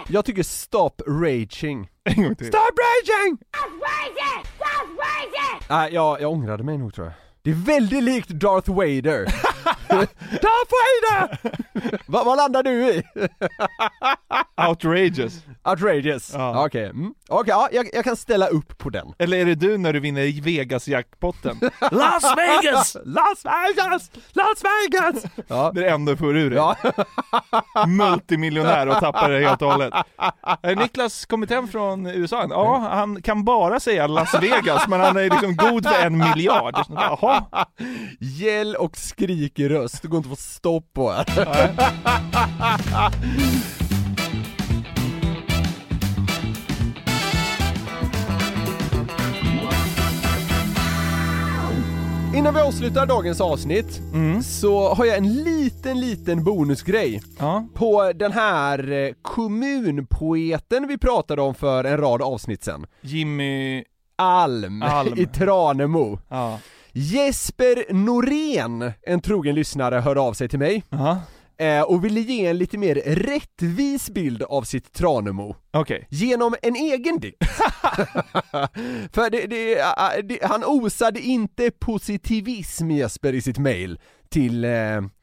Jag 0.09 0.25
tycker 0.25 0.43
Stop 0.43 1.03
raging. 1.07 1.91
En 2.05 2.23
gång 2.23 2.35
till. 2.35 2.47
Stop 2.47 2.59
raging! 2.59 3.39
Nej, 5.69 5.95
jag, 5.95 6.21
jag 6.21 6.31
ångrade 6.33 6.65
mig 6.65 6.79
nog 6.79 6.95
tror 6.95 7.07
jag. 7.07 7.15
Det 7.45 7.51
är 7.51 7.55
väldigt 7.55 8.03
likt 8.03 8.29
Darth 8.29 8.71
Vader. 8.71 9.25
Darth 10.31 10.73
Vader! 10.73 11.39
Va, 12.07 12.25
vad 12.25 12.37
landar 12.37 12.63
du 12.63 12.91
i? 12.91 13.03
Outrageous. 14.69 15.45
Outrageous. 15.65 16.31
Ja. 16.35 16.65
Okej, 16.67 16.85
mm. 16.85 17.15
Okej, 17.29 17.51
ja, 17.51 17.69
jag, 17.73 17.89
jag 17.93 18.05
kan 18.05 18.17
ställa 18.17 18.47
upp 18.47 18.79
på 18.79 18.91
den. 18.91 19.15
Eller 19.19 19.37
är 19.37 19.45
det 19.45 19.55
du 19.55 19.79
när 19.79 19.93
du 19.93 20.01
vinner 20.01 20.23
i 20.23 20.41
Vegas-jackpotten? 20.41 21.61
Las 21.91 22.25
Vegas! 22.37 22.97
Las 23.05 23.45
Vegas! 23.45 24.11
Las 24.33 24.63
Vegas! 24.65 25.25
Ja. 25.49 25.71
Det 25.75 25.81
är 25.81 25.85
det 25.85 25.91
enda 25.91 26.13
du 26.13 26.19
får 26.19 26.37
ur 26.37 26.51
dig. 26.51 26.59
Ja. 26.59 26.77
Multimiljonär 27.87 28.87
och 28.87 29.01
tappar 29.01 29.31
det 29.31 29.49
helt 29.49 29.63
och 29.63 29.71
hållet. 29.73 29.95
Är 30.63 30.77
Niklas 30.77 31.27
kommit 31.27 31.51
hem 31.51 31.69
från 31.69 32.07
USA? 32.07 32.47
Ja, 32.51 32.89
han 32.93 33.23
kan 33.23 33.45
bara 33.45 33.81
säga 33.81 34.07
Las 34.07 34.35
Vegas, 34.35 34.89
men 34.89 35.01
han 35.01 35.17
är 35.17 35.31
liksom 35.31 35.57
god 35.57 35.87
för 35.89 36.07
en 36.07 36.19
miljard. 36.19 36.75
Jaha. 36.89 37.32
Gäll 38.21 38.77
och 38.77 38.97
skrik 38.97 39.59
i 39.59 39.69
röst, 39.69 40.03
det 40.03 40.09
går 40.09 40.17
inte 40.19 40.33
att 40.33 40.39
få 40.39 40.43
stopp 40.43 40.93
på 40.93 41.11
här. 41.11 41.25
Innan 52.35 52.55
vi 52.55 52.61
avslutar 52.61 53.07
dagens 53.07 53.41
avsnitt 53.41 54.01
så 54.45 54.95
har 54.95 55.05
jag 55.05 55.17
en 55.17 55.33
liten, 55.43 56.01
liten 56.01 56.45
bonusgrej 56.45 57.23
Ja. 57.39 57.67
på 57.75 58.13
den 58.15 58.33
här 58.33 58.93
eh, 58.93 59.13
kommunpoeten 59.23 60.89
vi 60.89 60.99
pratade 60.99 61.43
om 61.43 61.55
för 61.55 61.85
en 61.85 61.97
rad 61.97 62.23
avsnitt 62.23 62.65
sen. 62.65 62.87
Jimmy... 63.01 63.85
Alm, 64.17 64.83
Alm. 64.83 65.15
i 65.19 65.27
Tranemo. 65.27 66.19
Ja. 66.29 66.59
Jesper 66.93 67.93
Norén, 67.95 68.93
en 69.03 69.21
trogen 69.21 69.55
lyssnare, 69.55 69.95
hörde 70.01 70.21
av 70.21 70.33
sig 70.33 70.49
till 70.49 70.59
mig 70.59 70.83
Ja. 70.91 71.21
eh, 71.59 71.83
och 71.83 72.05
ville 72.05 72.21
ge 72.21 72.47
en 72.47 72.59
lite 72.59 72.79
mer 72.79 72.95
rättvis 73.07 74.11
bild 74.11 74.43
av 74.43 74.63
sitt 74.63 74.93
Tranemo 74.93 75.57
Okej. 75.73 76.07
genom 76.11 76.55
en 76.63 76.77
egen 76.77 77.19
dikt. 77.21 77.39
För 79.13 79.31
det, 79.31 79.47
det, 79.47 79.75
det, 80.23 80.39
han 80.47 80.65
osade 80.65 81.21
inte 81.21 81.71
positivism 81.71 82.91
Jesper 82.91 83.33
i 83.33 83.43
sitt 83.43 83.59
mail 83.59 84.01
till 84.31 84.65
eh, 84.65 84.71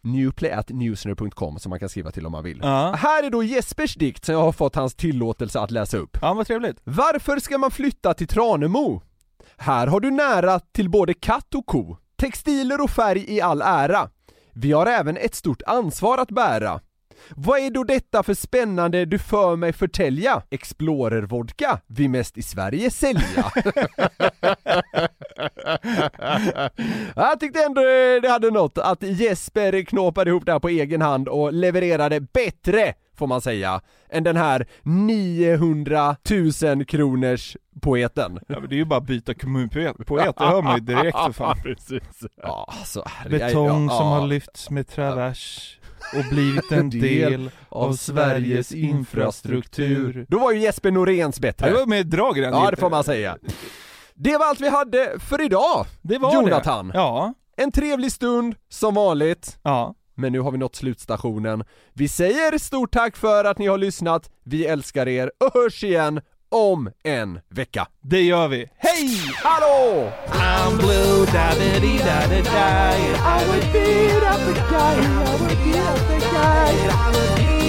newplay.newsner.com 0.04 1.60
som 1.60 1.70
man 1.70 1.80
kan 1.80 1.90
skriva 1.90 2.12
till 2.12 2.26
om 2.26 2.32
man 2.32 2.44
vill. 2.44 2.60
Ja. 2.64 2.94
Här 2.98 3.24
är 3.24 3.30
då 3.30 3.44
Jespers 3.44 3.96
dikt 3.96 4.26
som 4.26 4.34
jag 4.36 4.42
har 4.42 4.52
fått 4.52 4.76
hans 4.76 4.96
tillåtelse 4.96 5.60
att 5.60 5.72
läsa 5.72 5.98
upp. 5.98 6.18
Ja, 6.22 6.34
vad 6.34 6.48
trevligt. 6.48 6.78
Varför 6.84 7.40
ska 7.40 7.58
man 7.58 7.72
flytta 7.72 8.14
till 8.14 8.28
Tranemo? 8.28 9.02
Här 9.62 9.88
har 9.88 10.00
du 10.00 10.12
nära 10.12 10.60
till 10.60 10.90
både 10.90 11.14
katt 11.14 11.56
och 11.56 11.66
ko. 11.66 11.98
Textiler 12.18 12.82
och 12.82 12.90
färg 12.90 13.26
i 13.28 13.42
all 13.42 13.62
ära. 13.62 14.10
Vi 14.54 14.72
har 14.72 14.86
även 14.86 15.18
ett 15.18 15.36
stort 15.36 15.62
ansvar 15.66 16.18
att 16.18 16.32
bära. 16.32 16.80
Vad 17.30 17.60
är 17.60 17.70
då 17.70 17.84
detta 17.84 18.24
för 18.24 18.34
spännande 18.34 19.06
du 19.06 19.20
för 19.20 19.56
mig 19.56 19.74
förtälja? 19.74 20.42
Explorer-vodka 20.50 21.80
vi 21.88 22.08
mest 22.08 22.38
i 22.38 22.44
Sverige 22.44 22.92
sälja. 22.92 23.46
Jag 27.16 27.40
tyckte 27.40 27.64
ändå 27.64 27.82
det 28.22 28.30
hade 28.30 28.52
något 28.52 28.78
att 28.78 29.04
Jesper 29.04 29.82
knåpade 29.82 30.30
ihop 30.30 30.46
det 30.46 30.52
här 30.52 30.60
på 30.60 30.70
egen 30.70 31.02
hand 31.02 31.28
och 31.28 31.54
levererade 31.54 32.20
bättre, 32.22 32.94
får 33.20 33.28
man 33.28 33.42
säga, 33.42 33.82
än 34.10 34.24
den 34.24 34.38
här 34.38 34.68
900 34.84 36.16
000 36.64 36.86
kronors 36.86 37.58
poeten. 37.82 38.40
Ja, 38.48 38.60
men 38.60 38.70
det 38.70 38.76
är 38.76 38.78
ju 38.78 38.86
bara 38.86 39.00
att 39.00 39.08
byta 39.08 39.34
kommunpoet, 39.34 40.06
poet, 40.06 40.36
det 40.38 40.46
hör 40.46 40.62
man 40.62 40.76
ju 40.76 40.82
direkt 40.82 41.18
för 41.18 41.32
fan. 41.32 41.56
Precis. 41.64 42.24
Ja, 42.42 42.74
alltså, 42.80 43.04
Betong 43.30 43.84
ja, 43.84 43.98
som 43.98 44.08
ja. 44.08 44.20
har 44.20 44.28
lyfts 44.28 44.70
med 44.70 44.88
travers 44.88 45.76
och 46.16 46.24
blivit 46.30 46.72
en 46.72 46.90
del 47.00 47.52
av 47.70 47.94
Sveriges 47.94 48.72
infrastruktur. 48.72 50.26
Då 50.30 50.40
var 50.40 50.52
ju 50.52 50.60
Jesper 50.60 50.92
Noréns 50.92 51.40
bättre. 51.40 51.68
Ja, 51.68 51.74
det 51.74 51.80
var 51.80 51.86
med 51.86 52.08
drag 52.08 52.38
i 52.38 52.42
den. 52.42 52.54
Ja, 52.54 52.72
det 52.72 52.78
får 52.78 52.90
man 52.90 53.04
säga. 53.04 53.38
Det 54.14 54.38
var 54.38 54.46
allt 54.46 54.62
vi 54.62 54.70
hade 54.70 55.20
för 55.20 55.42
idag, 55.42 55.86
Det 56.02 56.18
var 56.18 56.34
Jonathan. 56.34 56.88
det. 56.88 56.98
Ja. 56.98 57.34
En 57.58 57.72
trevlig 57.72 58.12
stund, 58.12 58.56
som 58.70 58.94
vanligt. 58.96 59.60
Ja. 59.64 59.96
Men 60.20 60.32
nu 60.32 60.40
har 60.40 60.52
vi 60.52 60.58
nått 60.58 60.76
slutstationen. 60.76 61.64
Vi 61.94 62.08
säger 62.08 62.58
stort 62.58 62.94
tack 62.94 63.18
för 63.18 63.46
att 63.46 63.58
ni 63.58 63.68
har 63.68 63.78
lyssnat, 63.78 64.30
vi 64.44 64.66
älskar 64.66 65.08
er 65.08 65.32
och 65.38 65.54
hörs 65.54 65.84
igen 65.84 66.22
om 66.50 66.92
en 67.04 67.40
vecka. 67.50 67.88
Det 68.02 68.22
gör 68.22 68.48
vi. 68.48 68.70
Hej! 68.78 69.10
Hallå! 69.36 70.12
I'm 70.28 70.78
blue, 70.78 71.26
da 71.26 71.50
da 71.50 71.80
dee 71.80 71.98
da 71.98 72.28
da 72.28 72.42
da 72.42 72.92
I 73.40 73.48
would 73.48 73.74
beat 73.74 74.24
up 74.24 74.40
the 74.46 74.54
guy, 74.54 74.96
I 75.00 75.42
would 75.42 75.58
beat 75.64 75.76
up 75.76 76.08
the 76.08 76.20
guy 76.20 76.72
I 76.90 77.12
would 77.14 77.38
pee 77.38 77.69